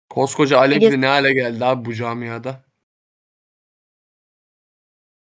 [0.10, 2.66] Koskoca Allegri ne hale geldi abi bu camiada?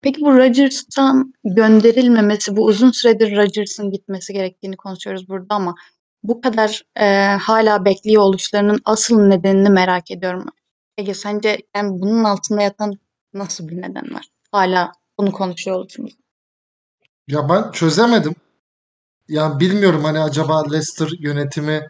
[0.02, 5.76] Peki bu Rodgers'tan gönderilmemesi, bu uzun süredir Rodgers'ın gitmesi gerektiğini konuşuyoruz burada ama
[6.24, 10.46] bu kadar e, hala bekliyor oluşlarının asıl nedenini merak ediyorum.
[10.98, 12.94] Ege sence yani bunun altında yatan
[13.34, 14.26] nasıl bir neden var?
[14.52, 16.14] Hala bunu konuşuyor oluşumuz.
[17.28, 18.36] Ya ben çözemedim.
[19.30, 21.88] Yani bilmiyorum hani acaba Leicester yönetimi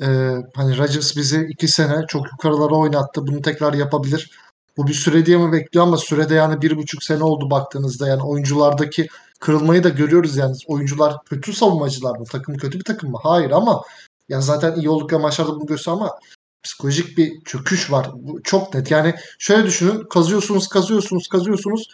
[0.00, 0.06] e,
[0.54, 3.26] hani Rodgers bizi iki sene çok yukarılara oynattı.
[3.26, 4.30] Bunu tekrar yapabilir.
[4.76, 8.22] Bu bir süre diye mi bekliyor ama sürede yani bir buçuk sene oldu baktığınızda yani
[8.22, 9.08] oyunculardaki
[9.40, 12.24] kırılmayı da görüyoruz yani oyuncular kötü savunmacılar mı?
[12.24, 13.18] Takım kötü bir takım mı?
[13.22, 13.82] Hayır ama
[14.28, 16.18] ya zaten iyi oldukları maçlarda bunu gösteriyor ama
[16.62, 18.10] psikolojik bir çöküş var.
[18.14, 18.90] Bu çok net.
[18.90, 21.88] Yani şöyle düşünün kazıyorsunuz kazıyorsunuz kazıyorsunuz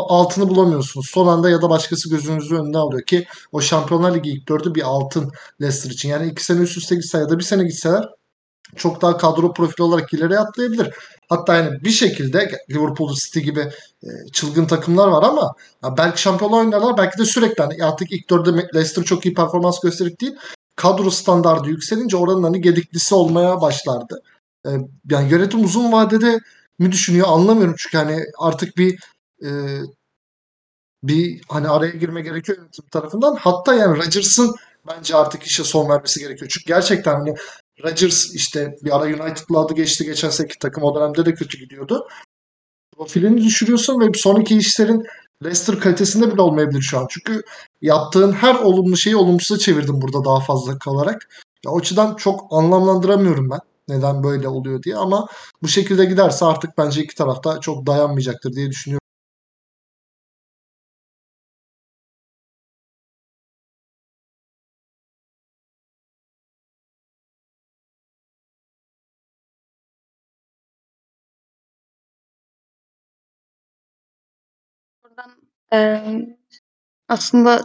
[0.00, 1.06] altını bulamıyorsunuz.
[1.06, 4.82] Son anda ya da başkası gözünüzün önüne alıyor ki o Şampiyonlar Ligi ilk dördü bir
[4.82, 6.08] altın Leicester için.
[6.08, 8.08] Yani iki sene üst üste gitse ya da bir sene gitseler
[8.76, 10.94] çok daha kadro profili olarak ileriye atlayabilir.
[11.28, 13.60] Hatta yani bir şekilde Liverpool City gibi
[14.02, 15.54] e, çılgın takımlar var ama
[15.98, 20.20] belki şampiyonlar oynarlar belki de sürekli hani artık ilk dörde Leicester çok iyi performans gösterip
[20.20, 20.34] değil
[20.76, 24.22] kadro standardı yükselince oranın hani gediklisi olmaya başlardı.
[24.66, 24.70] E,
[25.10, 26.40] yani yönetim uzun vadede
[26.78, 28.98] mi düşünüyor anlamıyorum çünkü hani artık bir
[29.44, 29.50] e,
[31.02, 33.36] bir hani araya girme gerekiyor yönetim tarafından.
[33.36, 34.54] Hatta yani Rodgers'ın
[34.88, 36.50] bence artık işe son vermesi gerekiyor.
[36.54, 37.34] Çünkü gerçekten hani
[37.84, 42.08] Rodgers işte bir ara United'la adı geçti geçen seneki takım o dönemde de kötü gidiyordu.
[42.96, 45.06] Profilini düşürüyorsun ve sonraki işlerin
[45.44, 47.06] Leicester kalitesinde bile olmayabilir şu an.
[47.10, 47.42] Çünkü
[47.82, 51.28] yaptığın her olumlu şeyi olumsuza çevirdin burada daha fazla kalarak.
[51.64, 55.26] Ya, o açıdan çok anlamlandıramıyorum ben neden böyle oluyor diye ama
[55.62, 59.03] bu şekilde giderse artık bence iki tarafta çok dayanmayacaktır diye düşünüyorum.
[75.16, 75.32] Buradan
[75.72, 76.36] eee,
[77.08, 77.60] aslında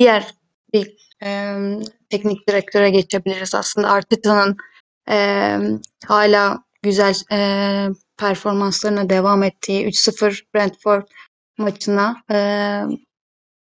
[0.00, 0.34] diğer
[0.72, 1.78] bir eee,
[2.10, 3.54] teknik direktöre geçebiliriz.
[3.54, 4.56] Aslında Arteta'nın
[5.10, 5.60] eee
[6.06, 11.02] hala güzel eee, performanslarına devam ettiği 3-0 Brentford
[11.58, 12.84] maçına eee,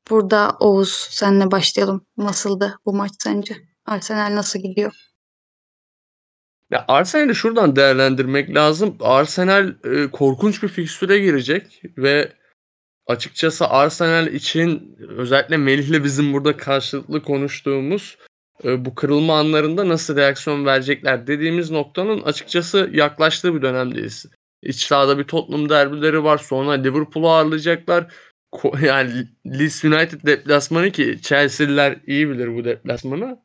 [0.10, 2.06] burada Oğuz senle başlayalım.
[2.18, 3.56] Nasıldı bu maç sence?
[3.86, 4.94] Arsenal nasıl gidiyor?
[6.72, 8.98] Ya Arsenal'i şuradan değerlendirmek lazım.
[9.00, 12.34] Arsenal e, korkunç bir fikstüre girecek ve
[13.08, 18.18] açıkçası Arsenal için özellikle Melih'le bizim burada karşılıklı konuştuğumuz
[18.64, 24.26] e, bu kırılma anlarında nasıl reaksiyon verecekler dediğimiz noktanın açıkçası yaklaştığı bir dönemdeyiz.
[24.62, 26.38] İç sahada bir Tottenham derbileri var.
[26.38, 28.14] Sonra Liverpool'u ağırlayacaklar.
[28.82, 33.40] Yani Leeds United deplasmanı ki Chelsea'liler iyi bilir bu deplasmanı.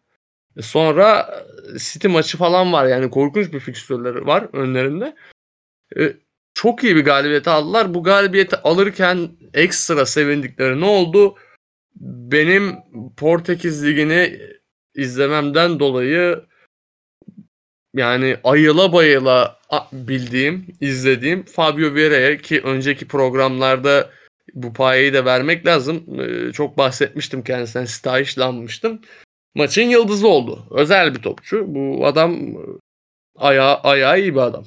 [0.57, 1.35] E, Sonra
[1.75, 5.17] e, City maçı falan var yani korkunç bir fikstürleri var önlerinde.
[6.57, 7.95] Çok iyi bir galibiyeti aldılar.
[7.95, 11.35] Bu galibiyeti alırken ekstra sevindikleri ne oldu?
[12.01, 12.75] Benim
[13.17, 14.41] Portekiz Ligi'ni
[14.95, 16.45] izlememden dolayı
[17.95, 19.59] yani ayıla bayıla
[19.93, 24.11] bildiğim, izlediğim Fabio Vieira'ya ki önceki programlarda
[24.55, 26.21] bu payeyi de vermek lazım.
[26.21, 29.01] E, Çok bahsetmiştim kendisinden, stajlanmıştım
[29.55, 30.67] maçın yıldızı oldu.
[30.71, 31.75] Özel bir topçu.
[31.75, 32.61] Bu adam e,
[33.37, 34.65] ayağı, ayağı iyi bir adam.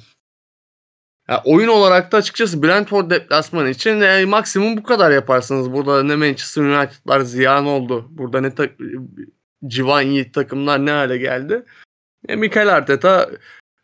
[1.30, 5.72] Ya oyun olarak da açıkçası Brentford deplasmanı için e, maksimum bu kadar yaparsınız.
[5.72, 8.06] Burada ne Manchester United'lar ziyan oldu.
[8.10, 8.70] Burada ne tak
[9.66, 11.64] civan yiğit takımlar ne hale geldi.
[12.28, 13.30] E, Mikel Arteta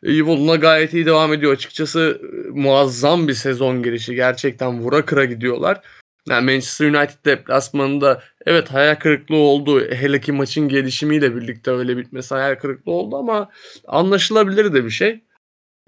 [0.03, 1.53] e, yoluna gayet iyi devam ediyor.
[1.53, 4.15] Açıkçası e, muazzam bir sezon girişi.
[4.15, 5.81] Gerçekten vura kıra gidiyorlar.
[6.29, 9.91] Yani Manchester United deplasmanında evet hayal kırıklığı oldu.
[9.91, 13.49] Hele ki maçın gelişimiyle birlikte öyle bitmesi hayal kırıklığı oldu ama
[13.87, 15.26] anlaşılabilir de bir şey.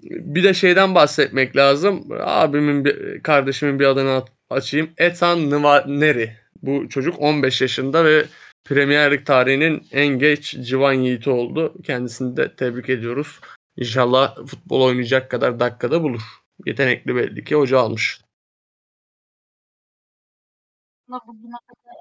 [0.02, 2.06] Bir de şeyden bahsetmek lazım.
[2.20, 4.90] Abimin bir, kardeşimin bir adını açayım.
[4.98, 6.36] Ethan Nwaneri.
[6.62, 8.24] Bu çocuk 15 yaşında ve
[8.64, 11.74] Premier Lig tarihinin en geç civan yiğiti oldu.
[11.84, 13.40] Kendisini de tebrik ediyoruz.
[13.76, 16.22] İnşallah futbol oynayacak kadar dakikada bulur.
[16.66, 18.20] Yetenekli belli ki hoca almış.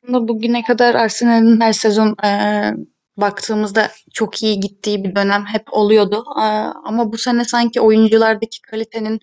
[0.07, 2.75] Bugüne kadar Arsenal'in her sezon eee,
[3.21, 6.23] baktığımızda çok iyi gittiği bir dönem hep oluyordu.
[6.37, 6.43] Eee,
[6.85, 9.19] ama bu sene sanki oyunculardaki kalitenin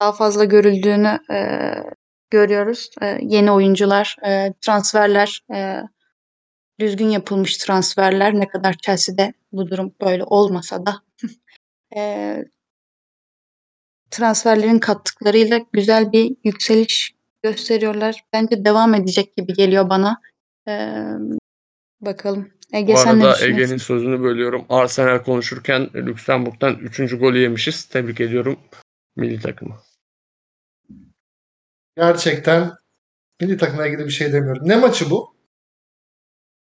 [0.00, 1.84] daha fazla görüldüğünü eee,
[2.30, 2.90] görüyoruz.
[3.02, 5.82] Eee, yeni oyuncular, eee, transferler, eee,
[6.80, 8.34] düzgün yapılmış transferler.
[8.40, 10.96] Ne kadar Chelsea'de bu durum böyle olmasa da
[14.10, 18.24] transferlerin kattıklarıyla güzel bir yükseliş gösteriyorlar.
[18.32, 20.20] Bence devam edecek gibi geliyor bana.
[20.68, 21.04] Eee,
[22.00, 22.52] bakalım.
[22.72, 23.44] Ege Bu arada?
[23.44, 24.66] Ege'nin sözünü bölüyorum.
[24.68, 27.18] Arsenal konuşurken Lüksemburg'dan 3.
[27.18, 27.84] golü yemişiz.
[27.84, 28.58] Tebrik ediyorum
[29.16, 29.76] milli takımı.
[31.96, 32.72] Gerçekten
[33.40, 34.68] milli takımla ilgili bir şey demiyorum.
[34.68, 35.34] Ne maçı bu?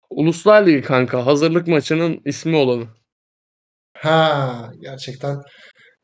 [0.09, 1.25] Uluslar Ligi kanka.
[1.25, 2.87] Hazırlık maçının ismi olanı.
[3.97, 5.41] Ha, gerçekten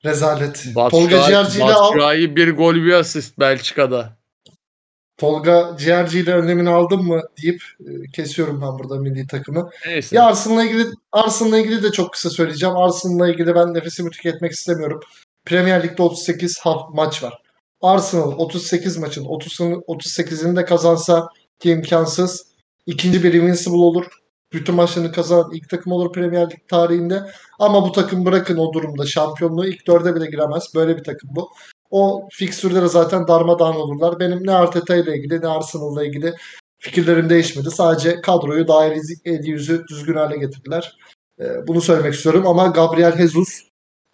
[0.05, 0.63] rezalet.
[0.63, 4.17] Tolga Batshuayi, Ciğerci ile al, bir gol bir asist Belçika'da.
[5.23, 9.69] Tolga Ciğerci ile önlemini aldın mı deyip e, kesiyorum ben burada milli takımı.
[9.87, 10.15] Neyse.
[10.15, 12.77] Ya Arsenal'la ilgili Arsenal'la ilgili de çok kısa söyleyeceğim.
[12.77, 14.99] Arsenal'la ilgili ben nefesimi tüketmek istemiyorum.
[15.45, 17.41] Premier Lig'de 38 haf- maç var.
[17.81, 22.45] Arsenal 38 maçın 30'unu 38'ini de kazansa ki imkansız.
[22.85, 24.05] İkinci bir Invincible olur.
[24.53, 27.23] Bütün maçlarını kazanan ilk takım olur Premier Lig tarihinde.
[27.59, 30.63] Ama bu takım bırakın o durumda şampiyonluğu ilk dörde bile giremez.
[30.75, 31.49] Böyle bir takım bu.
[31.93, 34.19] O fikstürlere zaten darmadağın olurlar.
[34.19, 36.33] Benim ne Arteta ile ilgili ne Arsenal'la ilgili
[36.79, 37.71] fikirlerim değişmedi.
[37.71, 40.97] Sadece kadroyu daha eli, eli yüzü düzgün hale getirdiler.
[41.39, 43.49] Ee, bunu söylemek istiyorum ama Gabriel Jesus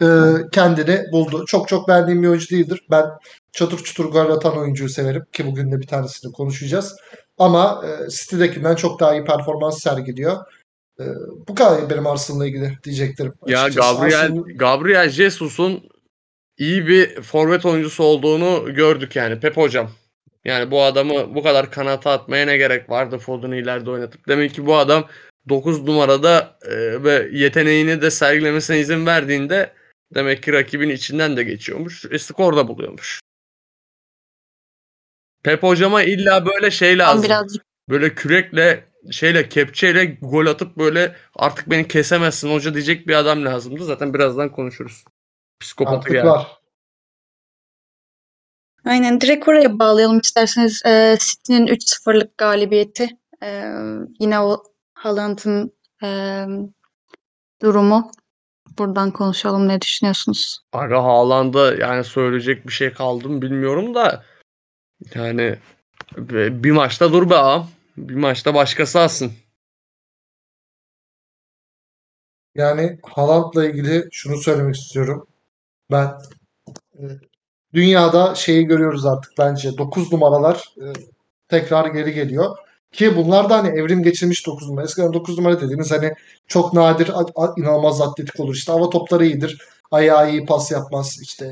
[0.02, 0.06] e,
[0.52, 1.44] kendini buldu.
[1.46, 2.80] Çok çok beğendiğim bir oyuncu değildir.
[2.90, 3.04] Ben
[3.52, 6.96] çatır çutur gol atan oyuncuyu severim ki bugün de bir tanesini konuşacağız.
[7.38, 10.36] Ama e, City'dekinden çok daha iyi performans sergiliyor.
[11.00, 11.04] E,
[11.48, 13.32] bu kadar benim Arsenal'la ilgili diyeceklerim.
[13.46, 13.94] Ya açıkçası.
[13.94, 15.82] Gabriel Arsenal- Gabriel Jesus'un
[16.60, 19.90] iyi bir forvet oyuncusu olduğunu gördük yani Pep hocam.
[20.44, 24.28] Yani bu adamı bu kadar kanata atmaya ne gerek vardı Foden'ı ileride oynatıp.
[24.28, 25.08] Demek ki bu adam
[25.48, 29.72] 9 numarada e, ve yeteneğini de sergilemesine izin verdiğinde
[30.14, 32.04] demek ki rakibin içinden de geçiyormuş.
[32.10, 33.20] E, skor da buluyormuş.
[35.44, 37.24] Pep hocama illa böyle şey lazım.
[37.24, 43.44] birazcık Böyle kürekle şeyle kepçeyle gol atıp böyle artık beni kesemezsin hoca diyecek bir adam
[43.44, 43.84] lazımdı.
[43.84, 45.04] Zaten birazdan konuşuruz.
[45.60, 46.26] Psikopatı Artık geldi.
[46.26, 46.60] var.
[48.84, 50.82] aynen direkt oraya bağlayalım isterseniz.
[50.86, 53.08] Eee City'nin 3-0'lık galibiyeti.
[53.42, 53.74] Eee,
[54.20, 54.62] yine o
[54.94, 56.46] Haaland'ın eee,
[57.62, 58.10] durumu.
[58.78, 59.68] Buradan konuşalım.
[59.68, 60.60] Ne düşünüyorsunuz?
[60.72, 64.24] Aga Haaland'a yani söyleyecek bir şey kaldı mı bilmiyorum da
[65.14, 65.58] yani
[66.16, 67.70] Bir maçta dur be ağam.
[67.96, 69.32] Bir maçta başkası alsın.
[72.54, 75.26] Yani Haaland'la ilgili şunu söylemek istiyorum.
[75.90, 76.18] Ben
[76.94, 77.02] e,
[77.74, 80.86] dünyada şeyi görüyoruz artık bence 9 numaralar e,
[81.48, 82.56] tekrar geri geliyor.
[82.92, 84.84] Ki bunlar da hani evrim geçirmiş 9 numara.
[84.84, 86.12] Eskiden 9 numara dediğimiz hani
[86.46, 87.10] çok nadir
[87.56, 88.54] inanılmaz atletik olur.
[88.54, 89.62] İşte hava topları iyidir.
[89.90, 91.18] Ayağı iyi pas yapmaz.
[91.22, 91.46] İşte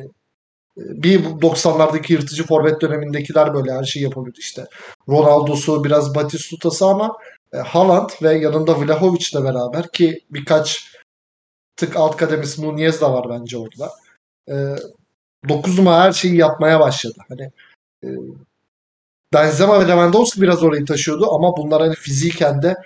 [0.78, 4.66] e, bir 90'lardaki yırtıcı forvet dönemindekiler böyle her şeyi yapabiliyordu işte.
[5.08, 7.16] Ronaldo'su biraz Batistuta'sı ama
[7.52, 10.92] e, Haaland ve yanında Vlahovic'le beraber ki birkaç
[11.76, 13.90] tık alt kademesi Nunez de var bence orada.
[14.50, 14.76] E,
[15.48, 17.18] 9 numara her şeyi yapmaya başladı.
[17.28, 17.50] Hani
[18.04, 18.08] e,
[19.32, 22.76] Benzema ve Lewandowski biraz orayı taşıyordu ama bunlar hani fiziken de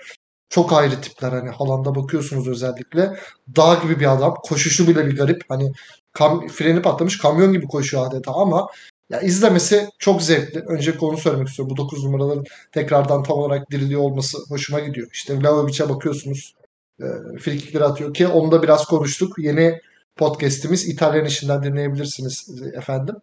[0.49, 1.31] çok ayrı tipler.
[1.31, 3.17] Hani Haaland'a bakıyorsunuz özellikle.
[3.55, 4.35] Dağ gibi bir adam.
[4.43, 5.43] Koşuşu bile bir garip.
[5.49, 5.71] Hani
[6.13, 8.67] kam freni patlamış kamyon gibi koşuyor adeta ama
[9.09, 10.59] ya izlemesi çok zevkli.
[10.59, 11.75] Önce onu söylemek istiyorum.
[11.77, 15.07] Bu 9 numaraların tekrardan tam olarak diriliyor olması hoşuma gidiyor.
[15.13, 16.53] İşte Vlahovic'e bakıyorsunuz.
[16.99, 17.05] E,
[17.39, 19.33] frikikleri atıyor ki onu da biraz konuştuk.
[19.37, 19.79] Yeni
[20.17, 23.15] podcast'imiz İtalyan işinden dinleyebilirsiniz efendim.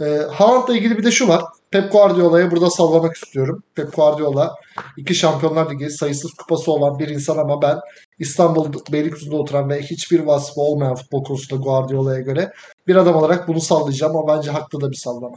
[0.00, 1.42] E, Haaland'la ilgili bir de şu var.
[1.70, 3.62] Pep Guardiola'yı burada sallamak istiyorum.
[3.74, 4.54] Pep Guardiola
[4.96, 7.78] iki Şampiyonlar Ligi sayısız kupası olan bir insan ama ben
[8.18, 12.52] İstanbul Beylikdüzü'nde oturan ve hiçbir vasfı olmayan futbol konusunda Guardiola'ya göre
[12.86, 15.36] bir adam olarak bunu sallayacağım ama bence haklı da bir sallama.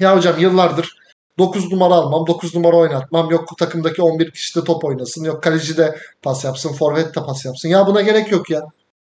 [0.00, 0.96] Ya hocam yıllardır
[1.38, 3.30] 9 numara almam, 9 numara oynatmam.
[3.30, 5.24] Yok takımdaki 11 kişi de top oynasın.
[5.24, 7.68] Yok kaleci de pas yapsın, forvet de pas yapsın.
[7.68, 8.62] Ya buna gerek yok ya.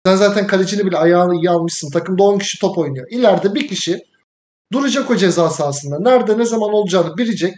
[0.05, 1.91] Sen zaten kalecini bile ayağını iyi almışsın.
[1.91, 3.07] Takımda 10 kişi top oynuyor.
[3.09, 4.05] İleride bir kişi
[4.73, 5.99] duracak o ceza sahasında.
[5.99, 7.53] Nerede ne zaman olacağını bilecek.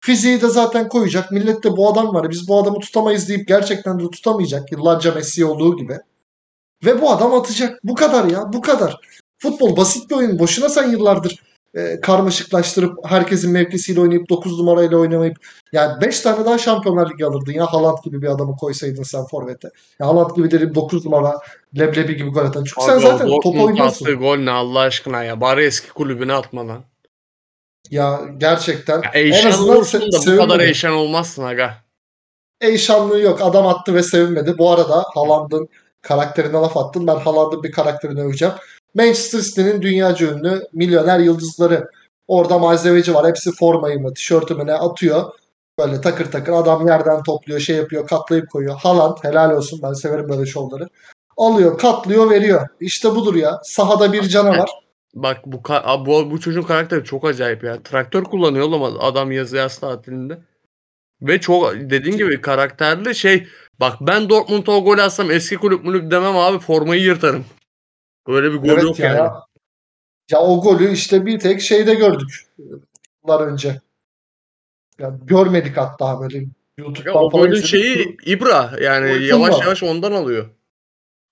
[0.00, 1.32] Fiziği de zaten koyacak.
[1.32, 2.30] Millet de bu adam var.
[2.30, 4.72] Biz bu adamı tutamayız deyip gerçekten de tutamayacak.
[4.72, 5.98] Yıllarca Messi olduğu gibi.
[6.84, 7.80] Ve bu adam atacak.
[7.84, 8.52] Bu kadar ya.
[8.52, 8.96] Bu kadar.
[9.38, 10.38] Futbol basit bir oyun.
[10.38, 15.36] Boşuna sen yıllardır e, karmaşıklaştırıp herkesin mevkisiyle oynayıp 9 numarayla oynamayıp
[15.72, 19.68] yani 5 tane daha Şampiyonlar Ligi alırdın ya Haaland gibi bir adamı koysaydın sen forvete.
[20.00, 21.34] Ya Haaland gibi derim 9 numara
[21.78, 22.64] leblebi gibi gol atan.
[22.64, 24.04] Çünkü sen Abi o zaten top oynuyorsun.
[24.06, 25.40] attığı gol ne Allah aşkına ya.
[25.40, 26.84] Bari eski kulübüne atma lan.
[27.90, 30.48] Ya gerçekten Ya en Eyşan azından olursun se- da bu sevinmedim.
[30.48, 31.74] kadar Eyşan olmazsın aga.
[32.60, 33.42] Eyşanlığı yok.
[33.42, 34.54] Adam attı ve sevinmedi.
[34.58, 35.68] Bu arada Haaland'ın
[36.02, 37.06] karakterine laf attın.
[37.06, 38.54] Ben Haaland'ın bir karakterini öveceğim.
[38.94, 41.88] Manchester City'nin dünyaca ünlü milyoner yıldızları.
[42.28, 43.26] Orada malzemeci var.
[43.26, 45.32] Hepsi formayı mı, tişörtü mü ne atıyor.
[45.78, 48.76] Böyle takır takır adam yerden topluyor, şey yapıyor, katlayıp koyuyor.
[48.76, 49.80] Haaland helal olsun.
[49.82, 50.88] Ben severim böyle şovları.
[51.36, 52.68] Alıyor, katlıyor, veriyor.
[52.80, 53.60] İşte budur ya.
[53.64, 54.70] Sahada bir canavar.
[55.14, 55.62] Bak bu
[56.06, 57.82] bu, bu çocuğun karakteri çok acayip ya.
[57.82, 60.38] Traktör kullanıyor oğlum adam yazı yaz tatilinde.
[61.22, 63.46] Ve çok dediğin gibi karakterli şey.
[63.80, 67.44] Bak ben Dortmund'a o gol atsam eski kulüp mulüp demem abi formayı yırtarım.
[68.28, 69.14] Böyle bir gol Evet yok ya.
[69.14, 69.30] yani.
[70.30, 72.46] Ya o golü işte bir tek şeyde gördük.
[73.24, 73.80] Yıllar önce.
[74.98, 76.44] Ya görmedik hatta böyle Ya
[76.78, 79.64] YouTube'dan o falan golün şeyi İbra yani Cruyff'un yavaş da.
[79.64, 80.50] yavaş ondan alıyor.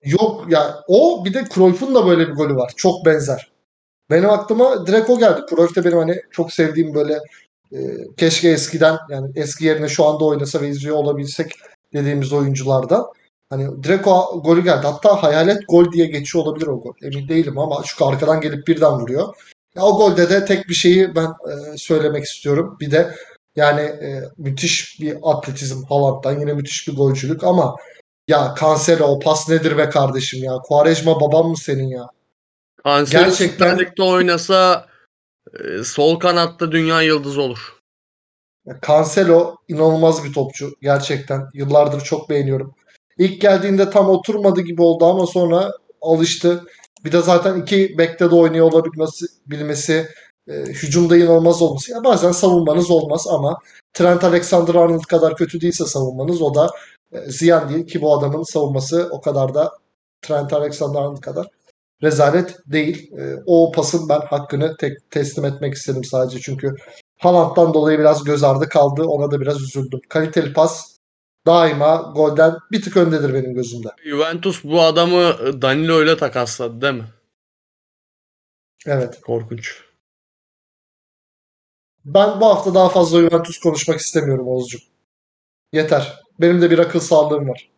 [0.05, 2.73] Yok ya o bir de Cruyff'un da böyle bir golü var.
[2.77, 3.51] Çok benzer.
[4.11, 5.41] Benim aklıma direkt o geldi.
[5.51, 7.19] Cruyff de benim hani çok sevdiğim böyle
[7.73, 7.79] e,
[8.17, 11.53] keşke eskiden yani eski yerine şu anda oynasa ve izliyor olabilsek
[11.95, 13.05] dediğimiz oyunculardan.
[13.51, 14.87] Hani direkt o golü geldi.
[14.87, 16.95] Hatta hayalet gol diye geçiyor olabilir o gol.
[17.03, 19.35] Emin değilim ama çünkü arkadan gelip birden vuruyor.
[19.75, 22.77] Ya o golde de tek bir şeyi ben e, söylemek istiyorum.
[22.81, 23.15] Bir de
[23.57, 27.77] yani e, müthiş bir atletizm Haaland'dan yine müthiş bir golcülük ama
[28.29, 30.59] ya Cancelo o pas nedir be kardeşim ya.
[30.59, 32.09] Quaresma babam mı senin ya?
[32.85, 34.87] Cancelo Gerçekten- Lig'de oynasa
[35.61, 37.77] e, sol kanatta dünya yıldızı olur.
[38.87, 40.71] Cancelo inanılmaz bir topçu.
[40.83, 42.75] Gerçekten yıllardır çok beğeniyorum.
[43.19, 46.65] İlk geldiğinde tam oturmadı gibi oldu ama sonra alıştı.
[47.05, 50.09] Bir de zaten iki bekte de oynuyor olabilmesi bilmesi,
[50.49, 51.93] e, hücumda inanılmaz olması.
[51.93, 53.59] Ya bazen savunmanız olmaz ama
[53.93, 56.71] Trent Alexander-Arnold kadar kötü değilse savunmanız o da
[57.13, 59.73] e, ziyan değil ki bu adamın savunması o kadar da
[60.23, 61.47] Trent Alexander-Arnold kadar
[62.03, 63.13] rezalet değil.
[63.19, 66.75] E, o pasın ben hakkını tek teslim etmek istedim sadece çünkü
[67.19, 69.05] Haaland'dan dolayı biraz göz ardı kaldı.
[69.05, 70.01] Ona da biraz üzüldüm.
[70.09, 70.96] Kaliteli pas
[71.47, 73.89] daima golden bir tık öndedir benim gözümde.
[74.05, 77.05] Juventus bu adamı e, Danilo ile takasladı değil mi?
[78.87, 79.21] Evet.
[79.21, 79.83] Korkunç.
[82.05, 84.83] Ben bu hafta daha fazla Juventus konuşmak istemiyorum Oğuzcuğum.
[85.73, 86.21] Yeter.
[86.41, 87.71] Benim de bir akıl sağlığım var.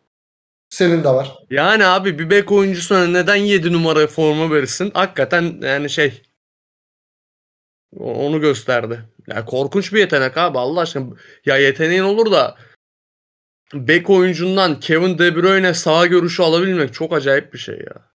[0.69, 1.37] Senin de var.
[1.49, 4.91] Yani abi bir bek oyuncusuna neden 7 numara forma verirsin?
[4.93, 6.21] Hakikaten yani şey
[7.99, 8.99] onu gösterdi.
[9.27, 11.15] Ya korkunç bir yetenek abi Allah aşkına.
[11.45, 12.57] Ya yeteneğin olur da
[13.73, 18.09] bek oyuncundan Kevin De Bruyne sağ görüşü alabilmek çok acayip bir şey ya.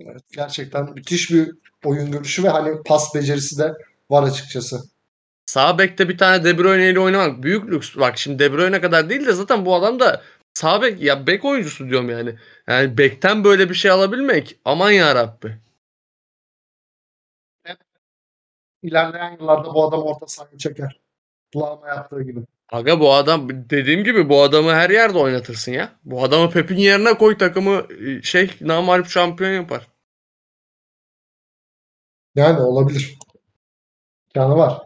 [0.00, 1.50] Evet, gerçekten müthiş bir
[1.84, 3.74] oyun görüşü ve hani pas becerisi de
[4.10, 4.80] var açıkçası.
[5.46, 7.96] sağ bekte bir tane De Bruyne ile oynamak büyük lüks.
[7.96, 10.22] Bak şimdi De Bruyne kadar değil de zaten bu adam da
[10.54, 12.38] sağ bek ya bek oyuncusu diyorum yani.
[12.68, 15.58] Yani bekten böyle bir şey alabilmek aman ya Rabbi.
[18.82, 21.00] İlerleyen yıllarda bu adam orta sahaya çeker.
[21.56, 22.40] Lama yaptığı gibi.
[22.72, 25.92] Aga bu adam dediğim gibi bu adamı her yerde oynatırsın ya.
[26.04, 29.88] Bu adamı Pep'in yerine koy takımı e, şey namalip şampiyon yapar.
[32.34, 33.18] Yani olabilir.
[34.34, 34.82] Yani var.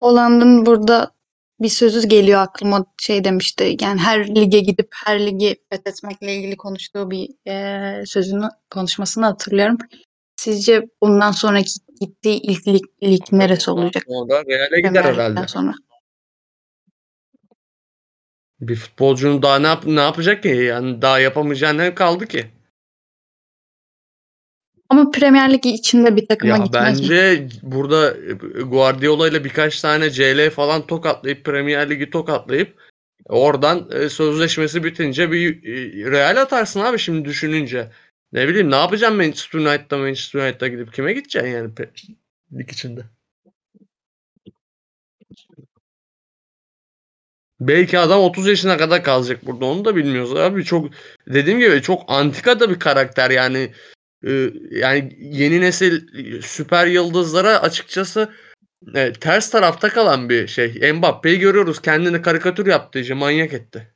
[0.00, 1.12] Hollanda'nın burada
[1.60, 3.76] bir sözü geliyor aklıma şey demişti.
[3.80, 9.78] Yani her lige gidip her ligi fethetmekle ilgili konuştuğu bir eee, sözünü konuşmasını hatırlıyorum.
[10.36, 11.70] Sizce bundan sonraki
[12.00, 14.02] gittiği ilk lig, lig neresi olacak?
[14.08, 15.48] Sonra Real'e gider Premier Lig'den herhalde.
[15.48, 15.74] sonra.
[18.60, 20.48] Bir futbolcunun daha ne, yap ne yapacak ki?
[20.48, 22.46] Yani daha yapamayacağı ne kaldı ki?
[24.88, 27.04] Ama Premier Lig içinde bir takıma Ya gitmez mi?
[27.08, 28.32] bence burada e,
[28.62, 32.74] Guardiola ile birkaç tane CL falan tokatlayıp Premier Ligi tokatlayıp
[33.28, 37.90] oradan e, sözleşmesi bitince bir e, Real atarsın abi şimdi düşününce.
[38.32, 41.70] Ne bileyim ne yapacağım Manchester United'da Manchester United'a gidip kime gideceksin yani
[42.52, 43.04] lig içinde?
[47.60, 50.64] Belki adam 30 yaşına kadar kalacak burada onu da bilmiyoruz abi.
[50.64, 50.90] Çok
[51.26, 53.72] dediğim gibi çok antika da bir karakter yani.
[54.26, 56.08] Ee, yani yeni nesil
[56.42, 58.34] süper yıldızlara açıkçası
[58.94, 60.92] e, ters tarafta kalan bir şey.
[60.92, 63.94] Mbappe'yi görüyoruz kendini karikatür yaptı iyice manyak etti.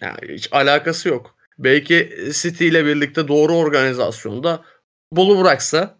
[0.00, 1.36] Yani hiç alakası yok.
[1.58, 4.64] Belki City ile birlikte doğru organizasyonda
[5.10, 5.98] futbolu bıraksa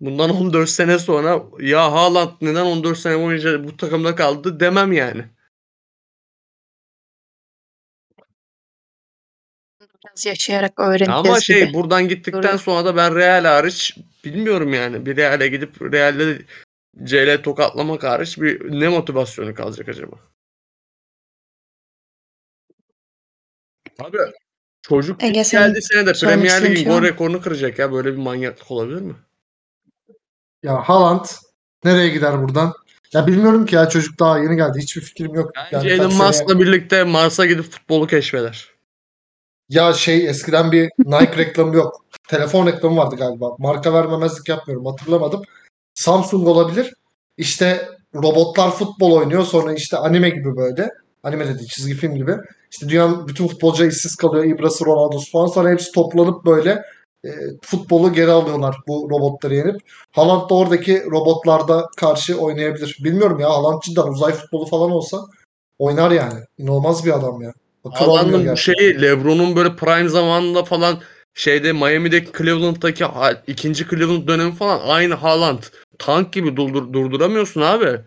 [0.00, 5.24] bundan 14 sene sonra ya Haaland neden 14 sene boyunca bu takımda kaldı demem yani.
[10.04, 11.74] Biraz yaşayarak öğreneceğiz Ama şey gibi.
[11.74, 12.58] buradan gittikten Doğru.
[12.58, 15.06] sonra da ben Real hariç bilmiyorum yani.
[15.06, 16.38] Bir Real'e gidip Real'de
[17.04, 20.16] CL tokatlamak hariç bir ne motivasyonu kalacak acaba?
[23.98, 24.18] Abi
[24.82, 27.92] çocuk Ege, senin geldiği sene de Premier Lig'in gol rekorunu kıracak ya.
[27.92, 29.14] Böyle bir manyaklık olabilir mi?
[30.62, 31.24] Ya Haaland
[31.84, 32.72] nereye gider buradan?
[33.12, 34.78] Ya bilmiyorum ki ya çocuk daha yeni geldi.
[34.78, 35.50] Hiçbir fikrim yok.
[35.56, 38.68] Bence Yani Elon Musk'la birlikte Mars'a gidip futbolu keşfeder.
[39.68, 42.04] Ya şey eskiden bir Nike reklamı yok.
[42.28, 43.56] Telefon reklamı vardı galiba.
[43.58, 44.86] Marka vermemezlik yapmıyorum.
[44.86, 45.42] Hatırlamadım.
[45.94, 46.94] Samsung olabilir.
[47.36, 49.44] İşte robotlar futbol oynuyor.
[49.44, 50.90] Sonra işte anime gibi böyle.
[51.22, 52.36] Anime dedi çizgi film gibi.
[52.72, 54.44] İşte dünyanın bütün futbolcuları işsiz kalıyor.
[54.44, 55.46] İbrası, Ronaldo'su falan.
[55.46, 56.82] Sonra hepsi toplanıp böyle
[57.24, 57.30] e,
[57.62, 59.80] futbolu geri alıyorlar bu robotları yenip.
[60.12, 62.98] Haaland da oradaki robotlarda karşı oynayabilir.
[63.04, 65.20] Bilmiyorum ya Haaland cidden uzay futbolu falan olsa
[65.78, 66.40] oynar yani.
[66.58, 67.52] İnanılmaz bir adam ya.
[67.92, 71.00] Haaland'ın şeyi LeBron'un böyle prime zamanında falan
[71.34, 73.04] şeyde Miami'deki Cleveland'daki
[73.46, 75.62] ikinci Cleveland dönemi falan aynı Haaland.
[75.98, 78.00] Tank gibi durdur, durduramıyorsun abi.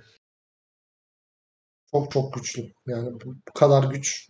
[1.92, 2.62] Çok çok güçlü.
[2.88, 4.30] Yani bu, bu kadar güç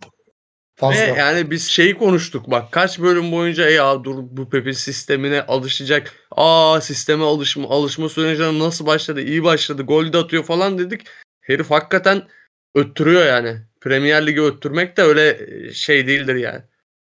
[0.76, 1.02] fazla.
[1.02, 5.42] Ve yani biz şeyi konuştuk bak kaç bölüm boyunca "E ya dur bu Pepe sistemine
[5.42, 6.14] alışacak.
[6.32, 9.22] Aa sisteme alışma alışma sürecine nasıl başladı?
[9.22, 9.84] İyi başladı.
[9.84, 11.02] Gol de atıyor falan dedik.
[11.42, 12.28] Herif hakikaten
[12.76, 13.58] öttürüyor yani.
[13.82, 15.40] Premier Lig'i öttürmek de öyle
[15.74, 16.62] şey değildir yani.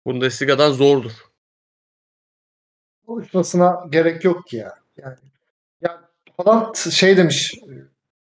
[0.07, 1.13] Bundesliga'dan zordur.
[3.07, 4.75] Konuşmasına gerek yok ki ya.
[4.97, 5.17] Yani,
[5.81, 7.55] ya Haaland şey demiş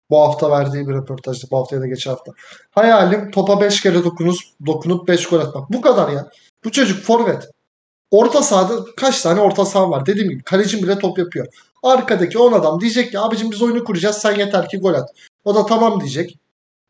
[0.10, 1.48] bu hafta verdiği bir röportajda.
[1.52, 2.32] Bu hafta ya da geçen hafta.
[2.72, 4.36] Hayalim topa 5 kere dokunup,
[4.66, 5.70] dokunup 5 gol atmak.
[5.70, 6.30] Bu kadar ya.
[6.64, 7.50] Bu çocuk forvet.
[8.12, 10.06] Orta sahada kaç tane orta saha var?
[10.06, 11.48] Dediğim gibi kalecim bile top yapıyor.
[11.84, 15.10] Arkadaki 10 adam diyecek ki abicim biz oyunu kuracağız sen yeter ki gol at.
[15.46, 16.38] O da tamam diyecek.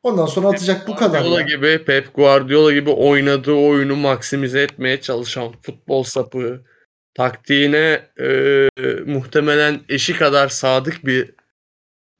[0.03, 1.45] Ondan sonra atacak bu kadar Guardiola ya.
[1.45, 6.61] gibi Pep Guardiola gibi oynadığı oyunu maksimize etmeye çalışan futbol sapı
[7.13, 8.69] taktiğine e,
[9.05, 11.33] muhtemelen eşi kadar sadık bir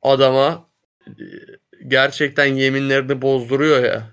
[0.02, 0.67] adama
[1.88, 4.04] gerçekten yeminlerini bozduruyor ya.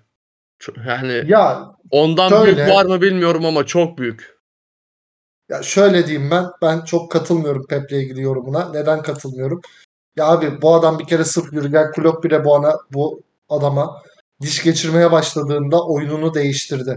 [0.86, 4.34] Yani Ya ondan şöyle- büyük var mı bilmiyorum ama çok büyük.
[5.48, 6.46] Ya şöyle diyeyim ben.
[6.62, 8.72] Ben çok katılmıyorum Pep'le ilgili yorumuna.
[8.72, 9.60] Neden katılmıyorum?
[10.16, 14.02] Ya abi bu adam bir kere sırf Jurgen Klopp bile bu ana bu adama
[14.40, 16.96] diş geçirmeye başladığında oyununu değiştirdi.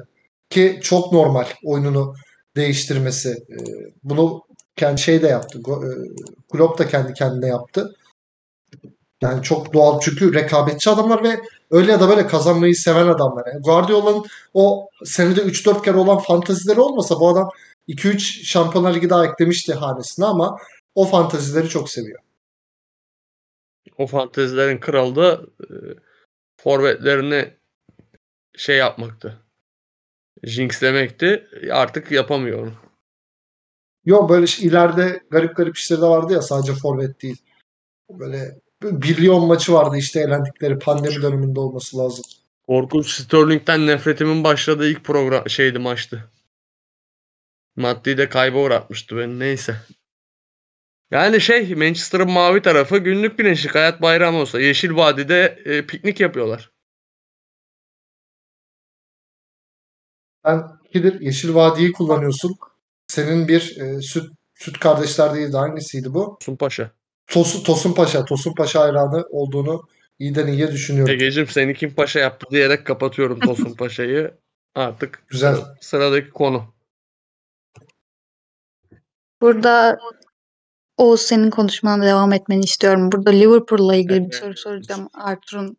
[0.49, 2.15] Ki çok normal oyununu
[2.55, 3.29] değiştirmesi.
[3.29, 3.55] Ee,
[4.03, 4.41] bunu
[4.75, 5.59] kendi şey de yaptı.
[5.59, 5.75] E,
[6.51, 7.95] Klopp da kendi kendine yaptı.
[9.21, 11.41] Yani çok doğal çünkü rekabetçi adamlar ve
[11.71, 13.47] öyle ya da böyle kazanmayı seven adamlar.
[13.47, 17.49] Yani Guardiola'nın o senede 3-4 kere olan fantazileri olmasa bu adam
[17.87, 20.57] 2-3 Şampiyonlar Ligi daha eklemişti hanesine ama
[20.95, 22.19] o fantazileri çok seviyor.
[23.97, 25.73] O fantezilerin kralı da e,
[26.57, 27.53] forvetlerini
[28.57, 29.37] şey yapmaktı.
[30.43, 31.47] Jinxlemekti.
[31.71, 32.73] Artık yapamıyor onu.
[34.05, 37.37] Yok böyle şey- ileride garip garip işleri de vardı ya sadece forvet değil.
[38.09, 42.25] Böyle bir Lyon maçı vardı işte elendikleri pandemi döneminde olması lazım.
[42.67, 46.31] Korkunç Sterling'den nefretimin başladığı ilk program şeydi maçtı.
[47.75, 49.39] Maddi de kayba uğratmıştı beni.
[49.39, 49.75] Neyse.
[51.11, 56.71] Yani şey Manchester'ın mavi tarafı günlük güneşlik hayat bayramı olsa Yeşil Vadi'de e, piknik yapıyorlar.
[60.45, 62.57] Sen ikidir Yeşil Vadi'yi kullanıyorsun.
[63.07, 65.57] Senin bir e, süt süt kardeşler değildi.
[65.57, 66.37] Hangisiydi bu?
[66.41, 66.91] Sun Paşa.
[67.27, 68.25] Tosun, Tosun Paşa.
[68.25, 69.83] Tosun Paşa hayranı olduğunu
[70.19, 71.13] iyiden iyiye düşünüyorum.
[71.13, 74.31] Egeciğim seni kim paşa yaptı diyerek kapatıyorum Tosun Paşa'yı.
[74.75, 75.55] Artık Güzel.
[75.55, 76.63] sıra- sıradaki konu.
[79.41, 79.99] Burada
[80.97, 83.11] Oğuz senin konuşmana devam etmeni istiyorum.
[83.11, 84.35] Burada Liverpool'la ilgili bir Evet.
[84.35, 85.09] soru soracağım.
[85.13, 85.77] Arthur'un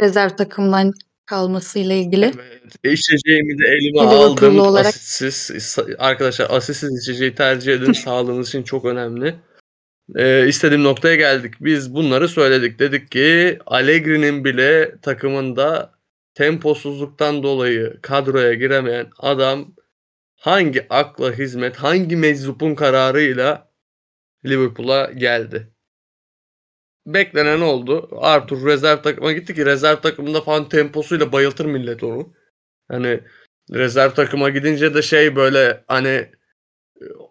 [0.00, 0.92] rezerv takımdan
[1.26, 2.24] kalmasıyla ilgili.
[2.24, 2.74] Evet.
[2.98, 4.58] İçeceğimi de elime aldım.
[4.60, 5.76] olarak- Asistsiz.
[5.98, 7.92] Arkadaşlar asistsiz içeceği tercih edin.
[8.04, 9.34] Sağlığınız için çok önemli.
[10.16, 11.54] Ee, istediğim noktaya geldik.
[11.60, 12.78] Biz bunları söyledik.
[12.78, 15.92] Dedik ki Allegri'nin bile takımında
[16.34, 19.74] temposuzluktan dolayı kadroya giremeyen adam
[20.36, 23.70] hangi akla hizmet, hangi meczupun kararıyla
[24.44, 25.72] Liverpool'a geldi?
[27.06, 28.08] Beklenen oldu.
[28.20, 32.34] Arthur rezerv takıma gitti ki rezerv takımında falan temposuyla bayıltır millet onu.
[32.88, 33.20] Hani
[33.72, 36.32] rezerv takıma gidince de şey böyle hani e,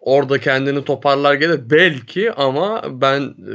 [0.00, 3.54] orada kendini toparlar gelir belki ama ben e,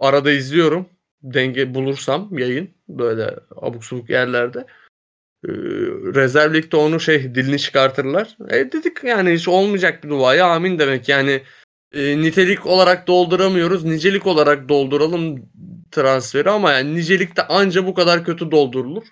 [0.00, 0.86] arada izliyorum
[1.22, 4.66] denge bulursam yayın böyle abuk subuk yerlerde
[5.44, 5.50] e,
[6.14, 8.36] rezerv ligde onu şey dilini çıkartırlar.
[8.50, 11.42] E dedik yani hiç olmayacak bir duaya amin demek yani
[11.92, 15.50] e, nitelik olarak dolduramıyoruz nicelik olarak dolduralım
[15.90, 19.04] transferi ama yani nicelikte anca bu kadar kötü doldurulur.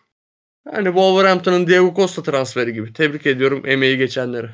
[0.73, 2.93] Yani Wolverhampton'ın Diego Costa transferi gibi.
[2.93, 4.49] Tebrik ediyorum emeği geçenleri.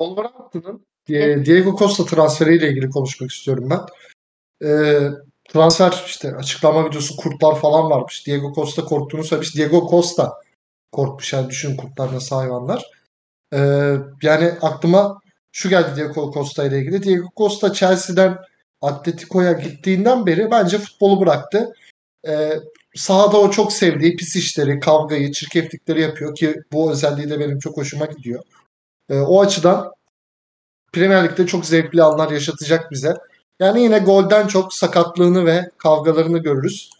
[0.00, 0.86] Wolverhampton'ın
[1.44, 3.80] Diego Costa transferiyle ilgili konuşmak istiyorum ben.
[4.68, 5.00] E,
[5.48, 8.26] transfer işte açıklama videosu kurtlar falan varmış.
[8.26, 9.56] Diego Costa korktuğunu söylemiş.
[9.56, 10.34] Diego Costa
[10.92, 11.32] korkmuş.
[11.32, 12.90] Yani düşün kurtlar nasıl hayvanlar.
[13.52, 13.58] E,
[14.22, 15.20] yani aklıma
[15.52, 17.02] şu geldi Diego Costa ile ilgili.
[17.02, 18.38] Diego Costa Chelsea'den
[18.80, 21.74] Atletico'ya gittiğinden beri bence futbolu bıraktı.
[22.28, 22.52] E,
[22.94, 27.76] sahada o çok sevdiği pis işleri, kavgayı, çirkeflikleri yapıyor ki bu özelliği de benim çok
[27.76, 28.42] hoşuma gidiyor.
[29.10, 29.92] E, o açıdan
[30.92, 33.14] Premier Lig'de çok zevkli anlar yaşatacak bize.
[33.60, 36.90] Yani yine golden çok sakatlığını ve kavgalarını görürüz.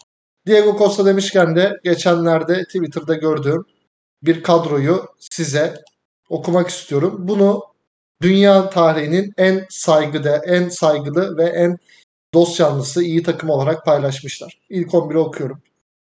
[0.47, 3.65] Diego Costa demişken de geçenlerde Twitter'da gördüğüm
[4.23, 5.73] bir kadroyu size
[6.29, 7.15] okumak istiyorum.
[7.19, 7.63] Bunu
[8.21, 11.77] dünya tarihinin en saygıda, en saygılı ve en
[12.33, 14.59] dost canlısı iyi takım olarak paylaşmışlar.
[14.69, 15.61] İlk 11'i okuyorum.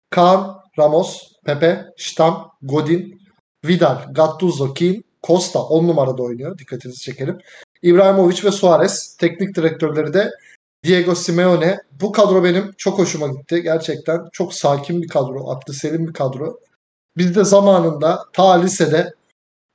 [0.09, 3.21] Kaan, Ramos, Pepe, Stam, Godin,
[3.65, 6.57] Vidal, Gattuso, Keane, Costa 10 numarada oynuyor.
[6.57, 7.37] Dikkatinizi çekelim.
[7.81, 9.17] İbrahimovic ve Suarez.
[9.19, 10.31] Teknik direktörleri de
[10.83, 11.77] Diego Simeone.
[12.01, 13.61] Bu kadro benim çok hoşuma gitti.
[13.61, 15.49] Gerçekten çok sakin bir kadro.
[15.49, 16.59] Aklı selim bir kadro.
[17.17, 19.13] Biz de zamanında ta lisede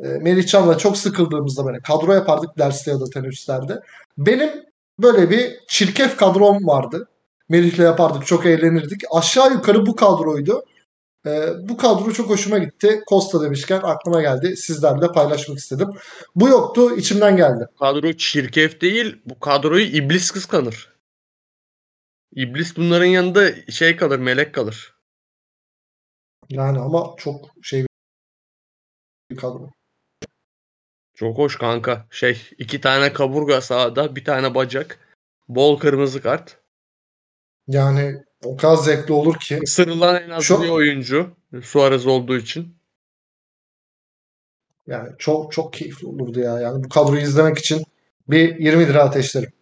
[0.00, 3.80] e, Melihcan'la çok sıkıldığımızda böyle kadro yapardık derste ya da teneffüslerde.
[4.18, 4.50] Benim
[4.98, 7.08] böyle bir çirkef kadrom vardı.
[7.48, 8.26] Melih'le yapardık.
[8.26, 9.00] Çok eğlenirdik.
[9.10, 10.64] Aşağı yukarı bu kadroydu.
[11.26, 13.00] Ee, bu kadro çok hoşuma gitti.
[13.08, 14.56] Costa demişken aklıma geldi.
[14.56, 15.88] Sizlerle paylaşmak istedim.
[16.34, 16.96] Bu yoktu.
[16.96, 17.66] içimden geldi.
[17.78, 19.22] kadro çirkef değil.
[19.26, 20.92] Bu kadroyu iblis kıskanır.
[22.32, 24.94] İblis bunların yanında şey kalır, melek kalır.
[26.48, 27.86] Yani ama çok şey
[29.30, 29.70] bir kadro.
[31.14, 32.06] Çok hoş kanka.
[32.10, 34.98] Şey iki tane kaburga sağda, bir tane bacak.
[35.48, 36.58] Bol kırmızı kart.
[37.68, 39.58] Yani o kadar zevkli olur ki.
[39.62, 41.36] Isırılan en az Şu- bir oyuncu.
[41.62, 42.76] Suarez olduğu için.
[44.86, 46.60] Yani çok çok keyifli olurdu ya.
[46.60, 47.84] Yani bu kadroyu izlemek için
[48.28, 49.52] bir 20 lira ateşlerim.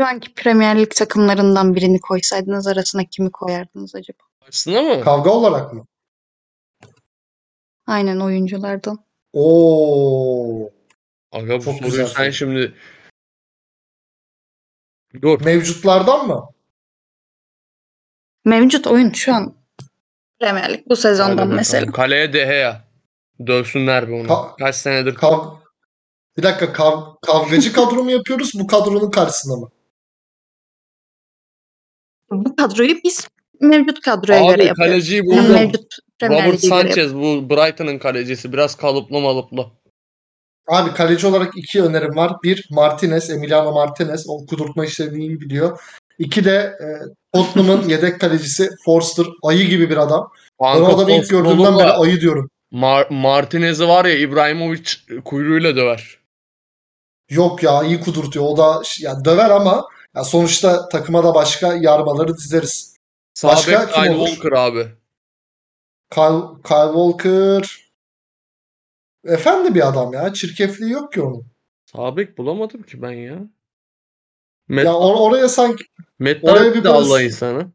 [0.00, 4.22] Şu anki Premier Lig takımlarından birini koysaydınız arasına kimi koyardınız acaba?
[4.48, 5.00] Aslında mı?
[5.04, 5.86] Kavga olarak mı?
[7.86, 9.04] Aynen oyunculardan.
[9.32, 10.70] Oo.
[11.32, 12.74] Aga bu Çok soruyu sen şimdi
[15.22, 15.44] Dur.
[15.44, 16.48] Mevcutlardan mı?
[18.44, 19.54] Mevcut oyun şu an
[20.40, 21.54] Premier Lig bu Hadi sezondan bakalım.
[21.56, 21.92] mesela.
[21.92, 22.84] Kaleye De Gea.
[23.46, 24.26] Dövsünler be onu.
[24.28, 25.54] Ka- Kaç senedir Kav
[26.36, 29.70] bir dakika kav- kavgacı kadro mu yapıyoruz bu kadronun karşısında mı?
[32.30, 33.28] Bu kadroyu biz
[33.60, 34.92] mevcut kadroya göre Abi yapıyoruz.
[34.92, 35.52] kaleciyi Yani buldum.
[35.52, 38.52] mevcut Premier Robert Lig'e göre Sanchez bu Brighton'ın kalecisi.
[38.52, 39.66] Biraz kalıplı malıplı.
[40.68, 42.32] Abi kaleci olarak iki önerim var.
[42.44, 44.24] Bir Martinez, Emiliano Martinez.
[44.28, 45.80] O kudurtma işlerini iyi biliyor.
[46.20, 46.86] İki de e,
[47.34, 49.26] Tottenham'ın yedek kalecisi Forster.
[49.42, 50.32] Ayı gibi bir adam.
[50.60, 52.50] Ben o Kanka adamı ilk gördüğümden beri ayı diyorum.
[52.72, 54.84] Mar- Martinez'i var ya İbrahimovic
[55.24, 56.18] kuyruğuyla döver.
[57.30, 58.46] Yok ya iyi kudurtuyor.
[58.48, 62.96] O da ya döver ama ya sonuçta takıma da başka yarmaları dizeriz.
[63.44, 64.28] Başka bek kim Kyle olur?
[64.28, 64.86] Walker abi.
[66.10, 67.90] Kyle, Kyle Walker
[69.24, 70.32] efendi bir adam ya.
[70.32, 71.46] Çirkefliği yok ki onun.
[71.86, 73.38] Sağ bek bulamadım ki ben ya.
[74.70, 75.84] Matt, Ya or- oraya sanki
[76.18, 77.70] Matt oraya bir de Allah insanı.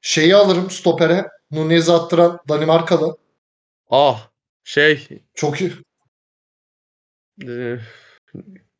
[0.00, 1.28] şeyi alırım stopere.
[1.50, 3.16] Nunez'i attıran Danimarkalı.
[3.90, 4.28] Ah
[4.64, 5.72] şey Çok iyi.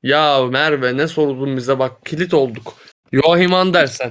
[0.02, 2.74] ya Merve ne sordun bize bak kilit olduk.
[3.12, 4.10] Joachim Andersen.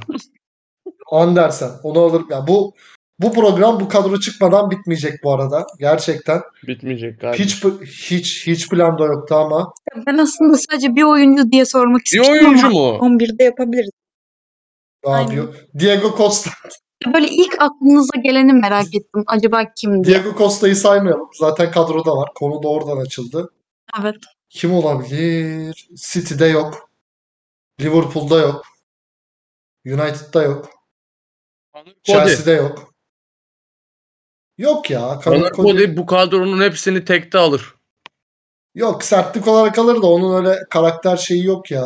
[1.11, 1.71] Andersen.
[1.83, 2.27] Onu alırım.
[2.31, 2.73] Ya bu
[3.19, 5.67] bu program bu kadro çıkmadan bitmeyecek bu arada.
[5.79, 6.41] Gerçekten.
[6.67, 7.43] Bitmeyecek galiba.
[7.43, 7.63] Hiç
[8.11, 9.73] hiç hiç planda yoktu ama
[10.07, 13.17] Ben aslında sadece bir oyuncu diye sormak Bir istiyorum oyuncu ama mu?
[13.17, 13.89] 11'de yapabiliriz.
[15.05, 15.21] ne Aynen.
[15.35, 15.55] yapıyor?
[15.79, 16.51] Diego Costa.
[17.13, 19.23] Böyle ilk aklınıza geleni merak ettim.
[19.27, 20.23] Acaba kim diye.
[20.23, 21.29] Diego Costa'yı saymayalım.
[21.39, 22.29] Zaten kadroda var.
[22.35, 23.49] Konu da oradan açıldı.
[24.01, 24.15] Evet.
[24.49, 25.87] Kim olabilir?
[25.95, 26.89] City'de yok.
[27.81, 28.61] Liverpool'da yok.
[29.85, 30.69] United'da yok.
[32.03, 32.94] Chelsea'de yok.
[34.57, 35.19] Yok ya.
[35.55, 37.75] Cody bu kadronun hepsini tekte alır.
[38.75, 41.85] Yok sertlik olarak alır da onun öyle karakter şeyi yok ya.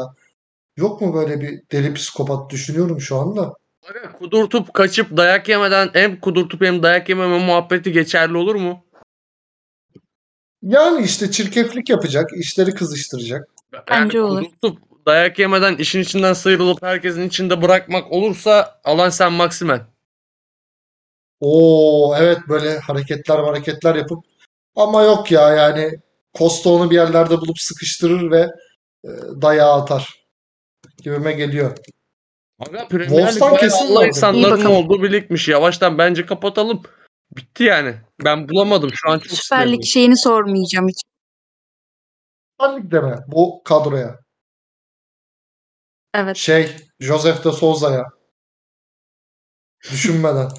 [0.78, 3.53] Yok mu böyle bir deli psikopat düşünüyorum şu anda.
[4.20, 8.86] Kudurtup kaçıp dayak yemeden hem kudurtup hem dayak yememe muhabbeti geçerli olur mu?
[10.61, 13.49] Yani işte çirkeflik yapacak, işleri kızıştıracak.
[13.89, 14.43] Bence yani olur.
[14.43, 19.82] Kudurtup dayak yemeden işin içinden sıyrılıp herkesin içinde bırakmak olursa alan sen Maximen.
[21.42, 24.26] Oo evet böyle hareketler hareketler yapıp
[24.76, 26.00] ama yok ya yani
[26.38, 28.48] Costa onu bir yerlerde bulup sıkıştırır ve
[29.04, 29.10] e,
[29.42, 30.26] dayağı atar
[31.04, 31.78] gibime geliyor.
[32.60, 35.48] Aga Premier Wolves'tan kesin Allah insanların olduğu bir ligmiş.
[35.48, 36.84] Yavaştan bence kapatalım.
[37.32, 37.96] Bitti yani.
[38.26, 38.90] Ben bulamadım.
[38.94, 41.02] Şu an çok Süper Lig şeyini sormayacağım hiç.
[42.52, 43.16] Süper Lig'de mi?
[43.28, 44.20] Bu kadroya.
[46.14, 46.38] Evet.
[46.38, 48.06] Şey, Josef de Souza'ya.
[49.92, 50.50] Düşünmeden.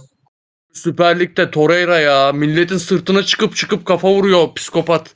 [0.72, 2.32] Süper Lig'de Torreira ya.
[2.32, 5.14] Milletin sırtına çıkıp çıkıp kafa vuruyor psikopat.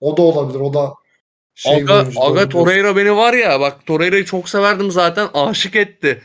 [0.00, 0.60] O da olabilir.
[0.60, 0.94] O da
[1.54, 2.22] şey Aga, oyuncu.
[2.22, 2.48] Aga.
[2.48, 6.22] Torreira beni var ya bak Torreira'yı çok severdim zaten aşık etti.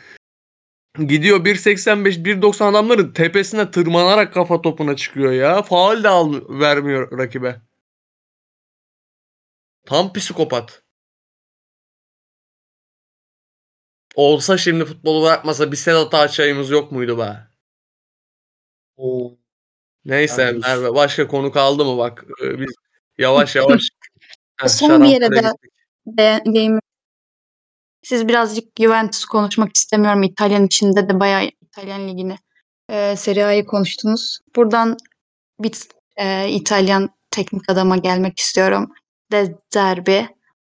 [0.99, 5.61] Gidiyor 1.85 1.90 adamların tepesine tırmanarak kafa topuna çıkıyor ya.
[5.61, 7.61] Faul de al vermiyor rakibe.
[9.85, 10.80] Tam psikopat.
[14.16, 17.38] Olsa şimdi futbolu bırakmasa bir Sedat Ağaçay'ımız yok muydu be?
[18.97, 19.32] Oo.
[20.05, 22.74] Neyse Yani- Merve başka konu kaldı mı bak e, biz
[23.18, 23.82] yavaş yavaş
[24.57, 25.51] Heh, Son bir yere de
[26.07, 26.82] de- değinmek.
[28.03, 30.24] Siz birazcık Juventus konuşmak istemiyorum.
[30.24, 32.36] İtalyan içinde de bayağı İtalyan ligini,
[32.89, 34.39] e, Serie A'yı konuştunuz.
[34.55, 34.97] Buradan
[35.59, 35.74] bir
[36.18, 38.91] e, İtalyan teknik adama gelmek istiyorum.
[39.32, 40.28] De Zerbi.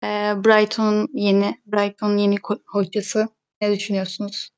[0.02, 0.06] E,
[0.44, 2.36] Brighton'un yeni Brighton'un yeni
[2.66, 3.28] hocası.
[3.60, 4.50] Ne düşünüyorsunuz?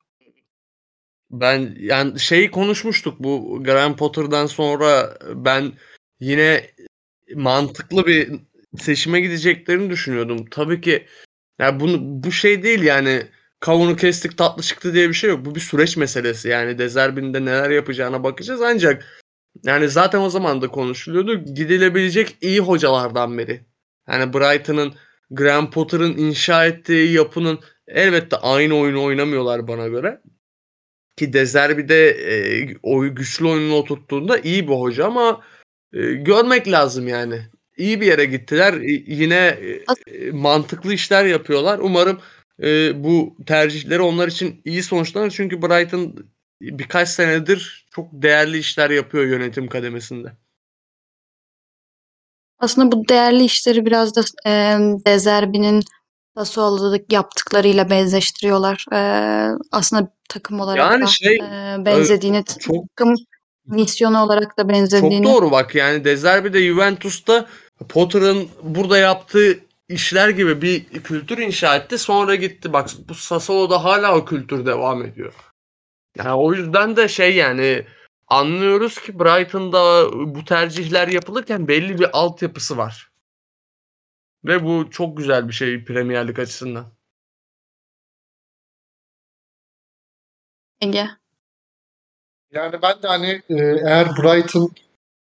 [1.31, 5.71] Ben yani şeyi konuşmuştuk bu Graham Potter'dan sonra ben
[6.19, 6.69] yine
[7.35, 8.39] mantıklı bir
[8.77, 10.45] seçime gideceklerini düşünüyordum.
[10.51, 11.05] Tabii ki
[11.59, 13.27] yani bunu bu şey değil yani
[13.59, 15.45] kavunu kestik tatlı çıktı diye bir şey yok.
[15.45, 16.49] Bu bir süreç meselesi.
[16.49, 19.23] Yani Dezerbi'nin de neler yapacağına bakacağız ancak
[19.63, 21.45] yani zaten o zaman da konuşuluyordu.
[21.53, 23.65] Gidilebilecek iyi hocalardan biri.
[24.07, 24.93] Yani Brighton'ın
[25.31, 30.21] Graham Potter'ın inşa ettiği yapının elbette aynı oyunu oynamıyorlar bana göre.
[31.17, 31.45] Ki De
[31.89, 35.43] de e, o güçlü oyununu oturttuğunda iyi bir hoca ama
[35.93, 37.41] e, görmek lazım yani.
[37.77, 38.73] İyi bir yere gittiler.
[38.73, 39.59] E, yine
[40.07, 41.79] e, mantıklı işler yapıyorlar.
[41.79, 42.19] Umarım
[42.63, 45.31] e, bu tercihleri onlar için iyi sonuçlanır.
[45.31, 46.15] Çünkü Brighton
[46.61, 50.31] birkaç senedir çok değerli işler yapıyor yönetim kademesinde.
[52.65, 54.51] Aslında bu değerli işleri biraz da e,
[55.05, 55.83] De Zerbi'nin
[56.37, 58.85] Sassuolo'da yaptıklarıyla benzeştiriyorlar.
[58.93, 58.99] E,
[59.71, 63.15] aslında takım olarak Yani da şey, e, benzediğini, çok- takım
[63.65, 65.25] misyonu olarak da Çok benzediğini.
[65.25, 67.45] doğru bak yani De Zerbi de Juventus'ta
[67.89, 69.59] Potter'ın burada yaptığı
[69.89, 71.97] işler gibi bir kültür inşa etti.
[71.97, 72.73] Sonra gitti.
[72.73, 75.33] Bak bu Sassuolo'da hala o kültür devam ediyor.
[76.17, 77.85] Yani o yüzden de şey yani
[78.27, 83.11] anlıyoruz ki Brighton'da bu tercihler yapılırken belli bir altyapısı var.
[84.45, 86.85] Ve bu çok güzel bir şey Premier Lig açısından.
[90.81, 91.09] Ege.
[92.51, 93.55] Yani ben de hani e,
[93.85, 94.71] eğer Brighton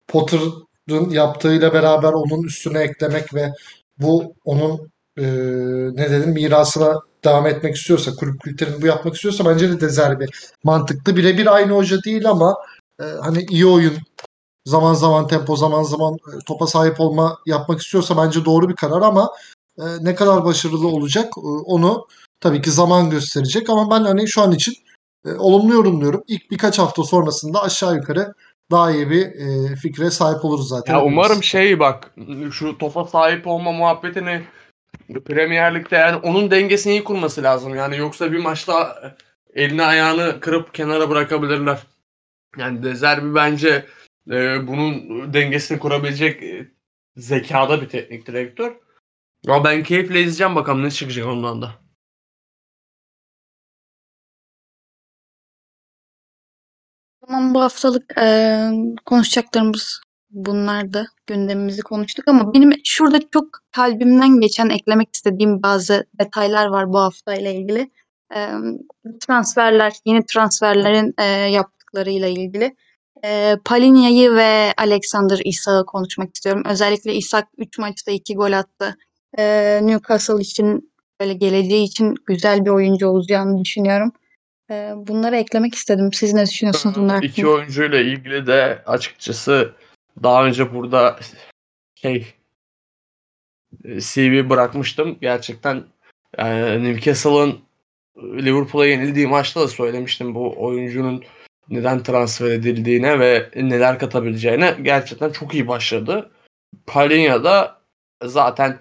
[0.08, 3.52] Potter'ın yaptığıyla beraber onun üstüne eklemek ve
[3.98, 5.24] bu onun e,
[5.96, 10.26] ne dedim mirasına devam etmek istiyorsa, kulüp kültürünü bu yapmak istiyorsa bence de De Zerbi
[10.64, 11.16] mantıklı.
[11.16, 12.56] Birebir aynı hoca değil ama
[13.00, 13.98] e, hani iyi oyun,
[14.66, 19.02] zaman zaman tempo, zaman zaman e, topa sahip olma yapmak istiyorsa bence doğru bir karar
[19.02, 19.32] ama
[19.78, 22.08] e, ne kadar başarılı olacak e, onu
[22.40, 24.74] tabii ki zaman gösterecek ama ben hani şu an için
[25.26, 26.24] e, olumlu yorumluyorum.
[26.28, 28.34] İlk birkaç hafta sonrasında aşağı yukarı
[28.72, 29.34] daha iyi bir
[29.76, 30.94] fikre sahip oluruz zaten.
[30.94, 32.16] Ya umarım şey bak
[32.52, 34.42] şu topa sahip olma muhabbetini
[35.26, 37.76] Premier Lig'de yani onun dengesini iyi kurması lazım.
[37.76, 38.98] Yani yoksa bir maçta
[39.54, 41.80] elini ayağını kırıp kenara bırakabilirler.
[42.58, 43.86] Yani Dezerbi bence
[44.32, 44.94] e, bunun
[45.34, 46.68] dengesini kurabilecek e,
[47.18, 48.76] zekada bir teknik direktör.
[49.48, 51.76] Ya ben keyifle izleyeceğim bakalım ne çıkacak ondan da.
[57.28, 58.72] Tamam bu haftalık eee,
[59.06, 61.08] konuşacaklarımız bunlardı.
[61.28, 67.52] Gündemimizi konuştuk ama benim şurada çok kalbimden geçen eklemek istediğim bazı detaylar var bu haftayla
[67.52, 67.92] ilgili.
[68.36, 68.50] Eee,
[69.28, 71.26] transferler, yeni transferlerin eee,
[71.94, 72.76] yaptıklarıyla ilgili.
[73.24, 76.64] Eee Palhinha'yı ve Alexander Isak'ı konuşmak istiyorum.
[76.70, 78.98] Özellikle Isak 3 maçta 2 gol attı.
[79.38, 84.12] Eee, Newcastle için böyle geleceği için güzel bir oyuncu olacağını düşünüyorum.
[84.70, 86.10] Eee, bunları eklemek istedim.
[86.14, 87.56] Siz ne düşünüyorsunuz bunlar İki hakkında?
[87.56, 89.72] oyuncuyla ilgili de açıkçası
[90.24, 91.20] daha önce burada
[91.96, 92.34] şey
[93.86, 95.18] e, CV bırakmıştım.
[95.22, 95.84] Gerçekten
[96.38, 96.46] e,
[96.84, 97.60] Newcastle'ın
[98.18, 101.24] Liverpool'a yenildiği maçta da söylemiştim bu oyuncunun
[101.70, 106.32] neden transfer edildiğine ve neler katabileceğine gerçekten çok iyi başladı.
[106.86, 107.82] Palhinha da
[108.24, 108.80] zaten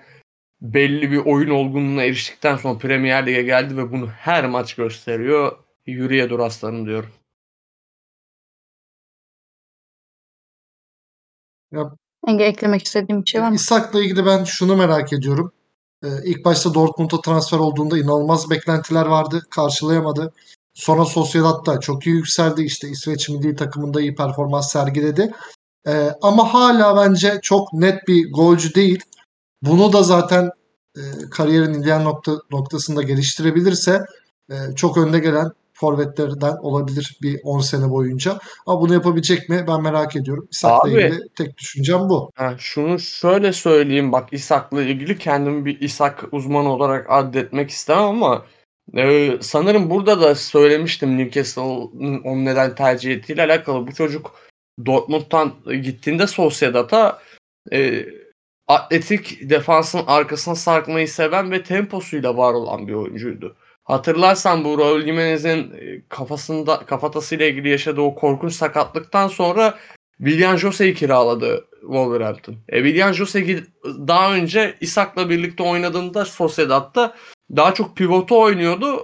[0.61, 5.59] belli bir oyun olgunluğuna eriştikten sonra Premier Lig'e geldi ve bunu her maç gösteriyor.
[5.87, 7.11] Yürüye dur aslanım diyorum.
[12.29, 13.55] Enge eklemek istediğim bir şey var mı?
[13.55, 15.53] İshak'la ilgili ben şunu merak ediyorum.
[16.05, 19.43] Ee, ilk başta Dortmund'a transfer olduğunda inanılmaz beklentiler vardı.
[19.51, 20.33] Karşılayamadı.
[20.75, 22.63] Sonra Sociedad'da çok iyi yükseldi.
[22.63, 25.33] İşte İsveç milli takımında iyi performans sergiledi.
[25.87, 29.01] Ee, ama hala bence çok net bir golcü değil.
[29.63, 30.51] Bunu da zaten
[30.97, 34.05] e, kariyerin ilerleyen nokta, noktasında geliştirebilirse
[34.51, 38.39] e, çok önde gelen forvetlerden olabilir bir 10 sene boyunca.
[38.67, 40.49] Ama bunu yapabilecek mi ben merak ediyorum.
[40.51, 42.31] İshak'la ilgili tek düşüncem bu.
[42.35, 48.45] Ha, şunu şöyle söyleyeyim bak İshak'la ilgili kendimi bir İshak uzmanı olarak addetmek istemem ama
[48.97, 53.87] e, sanırım burada da söylemiştim Newcastle'ın onu neden tercih ettiğiyle alakalı.
[53.87, 54.35] Bu çocuk
[54.87, 55.53] Dortmund'dan
[55.83, 57.23] gittiğinde Sociedad'a
[57.73, 58.07] e,
[58.69, 63.57] atletik defansın arkasına sarkmayı seven ve temposuyla var olan bir oyuncuydu.
[63.85, 69.79] Hatırlarsan bu Raul Jimenez'in e, kafasında kafatasıyla ilgili yaşadığı o korkunç sakatlıktan sonra
[70.19, 72.57] Willian Jose'yi kiraladı Wolverhampton.
[72.69, 77.15] E, Willian Jose daha önce Isak'la birlikte oynadığında Sociedad'da
[77.57, 79.03] daha çok pivotu oynuyordu.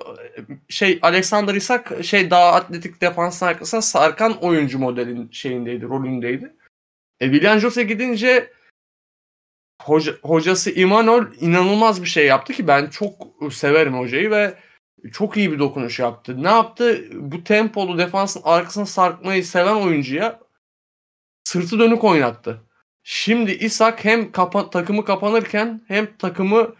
[0.69, 6.57] Şey Alexander Isak şey daha atletik defans arkasına sarkan oyuncu modelin şeyindeydi, rolündeydi.
[7.21, 8.53] E, Willian Jose gidince
[9.83, 13.13] hoca, hocası Imanol inanılmaz bir şey yaptı ki ben çok
[13.53, 14.55] severim hocayı ve
[15.13, 16.43] çok iyi bir dokunuş yaptı.
[16.43, 17.05] Ne yaptı?
[17.13, 20.41] Bu tempolu defansın arkasına sarkmayı seven oyuncuya
[21.45, 22.63] sırtı dönük oynattı.
[23.03, 26.75] Şimdi Isak hem kapa- takımı kapanırken hem takımı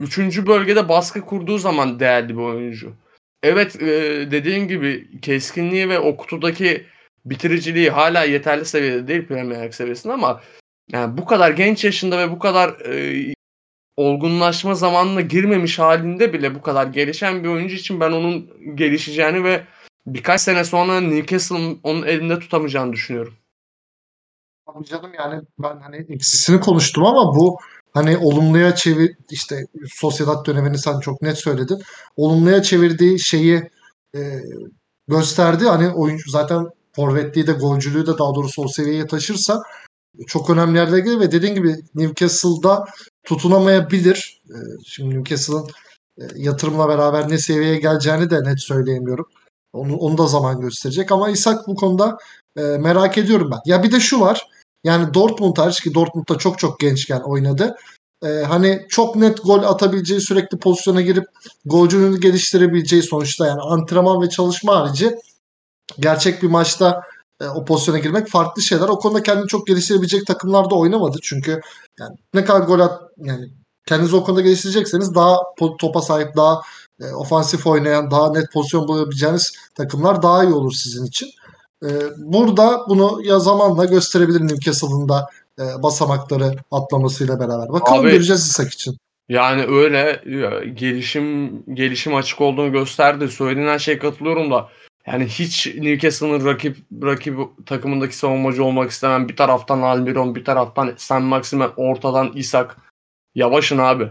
[0.00, 0.46] 3.
[0.46, 2.94] bölgede baskı kurduğu zaman değerli bir oyuncu.
[3.42, 3.88] Evet e,
[4.30, 6.86] dediğim gibi keskinliği ve o kutudaki
[7.24, 10.40] bitiriciliği hala yeterli seviyede değil Premier League seviyesinde ama
[10.92, 13.34] yani bu kadar genç yaşında ve bu kadar e,
[13.96, 19.64] olgunlaşma zamanına girmemiş halinde bile bu kadar gelişen bir oyuncu için ben onun gelişeceğini ve
[20.06, 23.34] birkaç sene sonra Newcastle'ın onun elinde tutamayacağını düşünüyorum.
[24.66, 27.58] Abi canım yani ben hani eksisini konuştum ama bu
[27.96, 31.82] hani olumluya çevir işte Sociedad dönemini sen çok net söyledin.
[32.16, 33.70] Olumluya çevirdiği şeyi
[34.16, 34.20] e,
[35.08, 35.64] gösterdi.
[35.64, 36.66] Hani oyuncu zaten
[36.96, 39.62] forvetliği de golcülüğü de daha doğrusu o seviyeye taşırsa
[40.26, 42.84] çok önemli yerlere gelir ve dediğin gibi Newcastle'da
[43.24, 44.42] tutunamayabilir.
[44.50, 45.66] E, şimdi Newcastle'ın
[46.18, 49.26] e, yatırımla beraber ne seviyeye geleceğini de net söyleyemiyorum.
[49.72, 52.18] Onu, onu da zaman gösterecek ama İshak bu konuda
[52.56, 53.58] e, merak ediyorum ben.
[53.66, 54.46] Ya bir de şu var.
[54.86, 57.76] Yani Dortmund hariç ki Dortmund'da çok çok gençken oynadı.
[58.24, 61.24] E, hani çok net gol atabileceği, sürekli pozisyona girip
[61.64, 65.16] golcülüğünü geliştirebileceği sonuçta yani antrenman ve çalışma harici
[66.00, 67.02] gerçek bir maçta
[67.40, 68.88] e, o pozisyona girmek farklı şeyler.
[68.88, 71.18] O konuda kendini çok geliştirebilecek takımlarda oynamadı.
[71.22, 71.60] Çünkü
[72.00, 73.48] yani ne kadar gol at yani
[73.86, 75.38] kendinizi o konuda geliştirecekseniz daha
[75.80, 76.60] topa sahip, daha
[77.00, 81.28] e, ofansif oynayan, daha net pozisyon bulabileceğiniz takımlar daha iyi olur sizin için.
[81.82, 87.68] E, burada bunu ya zamanla gösterebilir Newcastle'ın da e, basamakları atlamasıyla beraber.
[87.68, 88.96] Bakalım Abi- göreceğiz İshak için.
[89.28, 93.28] Yani öyle ya, gelişim gelişim açık olduğunu gösterdi.
[93.28, 94.68] Söylediğin her şeye katılıyorum da
[95.06, 99.28] Yani hiç Newcastle'ın rakip rakip takımındaki savunmacı olmak istemem.
[99.28, 102.76] Bir taraftan Almiron, bir taraftan San Maximen, ortadan Isak.
[103.34, 104.08] Yavaşın abi.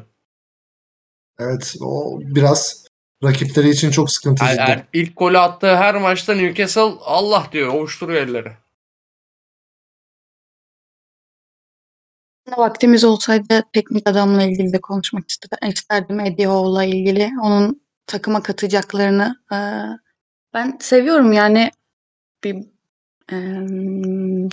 [1.40, 2.85] Evet o biraz
[3.24, 4.68] rakipleri için çok sıkıntı Er, cidden.
[4.68, 8.52] er- ilk golü attığı her maçta Newcastle Allah diyor, ovuşturuyor elleri.
[12.58, 16.20] Vaktimiz olsaydı teknik adamla ilgili de konuşmak iste- isterdim.
[16.20, 17.32] Eddie Howe'la ilgili.
[17.44, 19.36] Onun takıma katacaklarını.
[19.52, 19.84] eee,
[20.54, 21.72] ben seviyorum yani
[22.44, 22.56] bir
[23.32, 24.50] eee,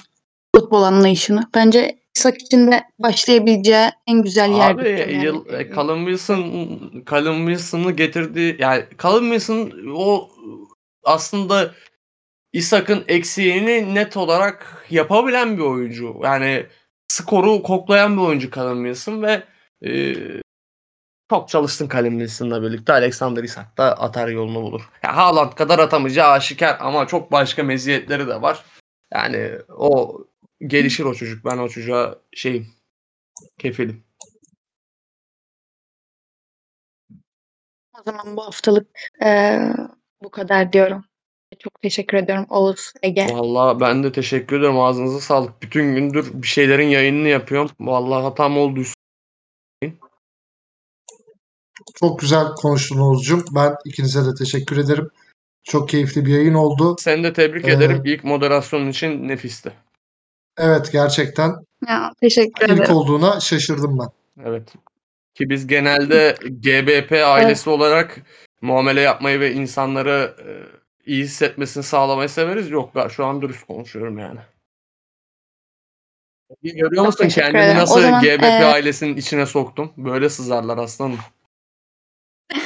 [0.57, 1.43] futbol anlayışını.
[1.55, 4.71] Bence İshak için de başlayabileceği en güzel yer.
[4.71, 10.29] Abi yıl, e, Callum Wilson Callum Wilson'ı getirdiği yani Callum Wilson o
[11.05, 11.75] aslında
[12.53, 16.17] Isak'ın eksiğini net olarak yapabilen bir oyuncu.
[16.23, 16.67] Yani
[17.09, 19.43] skoru koklayan bir oyuncu Callum Wilson ve
[19.87, 20.15] e,
[21.31, 24.91] çok çalıştın Callum Wilson'la birlikte Alexander Isak da atar yolunu bulur.
[25.05, 28.65] Ya Haaland kadar atamayacağı aşikar ama çok başka meziyetleri de var.
[29.15, 30.19] Yani o
[30.67, 31.45] gelişir o çocuk.
[31.45, 32.67] Ben o çocuğa şeyim
[33.59, 34.05] kefilim.
[37.99, 38.87] O zaman bu haftalık
[39.23, 39.75] eee,
[40.23, 41.05] bu kadar diyorum.
[41.59, 43.27] Çok teşekkür ediyorum Oğuz, Ege.
[43.27, 44.79] Vallahi ben de teşekkür ederim.
[44.81, 45.63] Ağzınıza sağlık.
[45.63, 47.71] Bütün gündür bir şeylerin yayınını yapıyorum.
[47.81, 48.95] Vallahi hatam olduysa.
[51.95, 53.45] Çok güzel konuştun Oğuz'cum.
[53.55, 55.11] Ben ikinize de teşekkür ederim.
[55.65, 56.97] Çok keyifli bir yayın oldu.
[56.99, 58.03] Seni de tebrik Ee, ederim.
[58.05, 59.73] İlk moderasyonun için nefisti.
[60.59, 61.55] Evet gerçekten
[61.89, 62.95] Ya, teşekkür ilk ederim.
[62.95, 64.09] olduğuna şaşırdım ben.
[64.49, 64.73] Evet.
[65.35, 68.17] Ki biz genelde GBP ailesi olarak
[68.61, 70.49] muamele yapmayı ve insanları e,
[71.11, 72.71] iyi hissetmesini sağlamayı severiz.
[72.71, 74.41] Yok ben şu an dürüst konuşuyorum yani.
[76.63, 77.77] Görüyor Çok musun teşekkür kendini ederim.
[77.79, 79.93] O nasıl zaman, GBP e, ailesinin içine soktum?
[79.97, 81.19] Böyle sızarlar aslanım.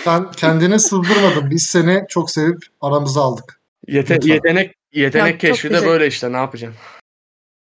[0.04, 1.50] Sen kendini sızdırmadın.
[1.50, 3.60] Biz seni çok sevip aramıza aldık.
[3.88, 4.34] Yete- Lütfen.
[4.34, 5.88] yetenek yetenek çok keşfi de güzel.
[5.88, 6.80] böyle işte ne yapacaksın?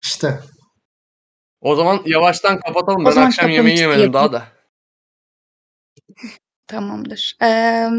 [0.04, 0.40] İşte
[1.62, 3.06] O zaman yavaştan kapatalım.
[3.06, 4.44] O Ben akşam yemeği yemedim daha yapayım.
[4.48, 4.48] da.
[6.68, 7.38] Tamamdır.
[7.42, 7.90] Eee,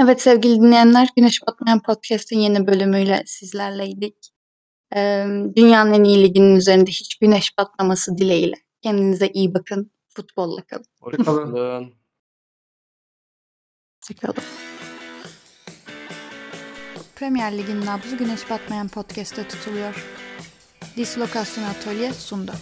[0.00, 4.16] evet sevgili dinleyenler, Güneş Batmayan Podcast'in yeni bölümüyle sizlerleydik.
[4.96, 8.54] Eee, dünyanın en iyi liginin üzerinde hiç güneş batmaması dileğiyle.
[8.82, 9.90] Kendinize iyi bakın.
[10.08, 10.84] Futbolla kalın.
[11.00, 11.94] Hoşçakalın.
[14.02, 14.42] Hoşçakalın.
[17.16, 20.06] Premier Lig'in nabzı Güneş Batmayan Podcast'te tutuluyor.
[20.96, 22.52] Dislokasyon Atölye sundu.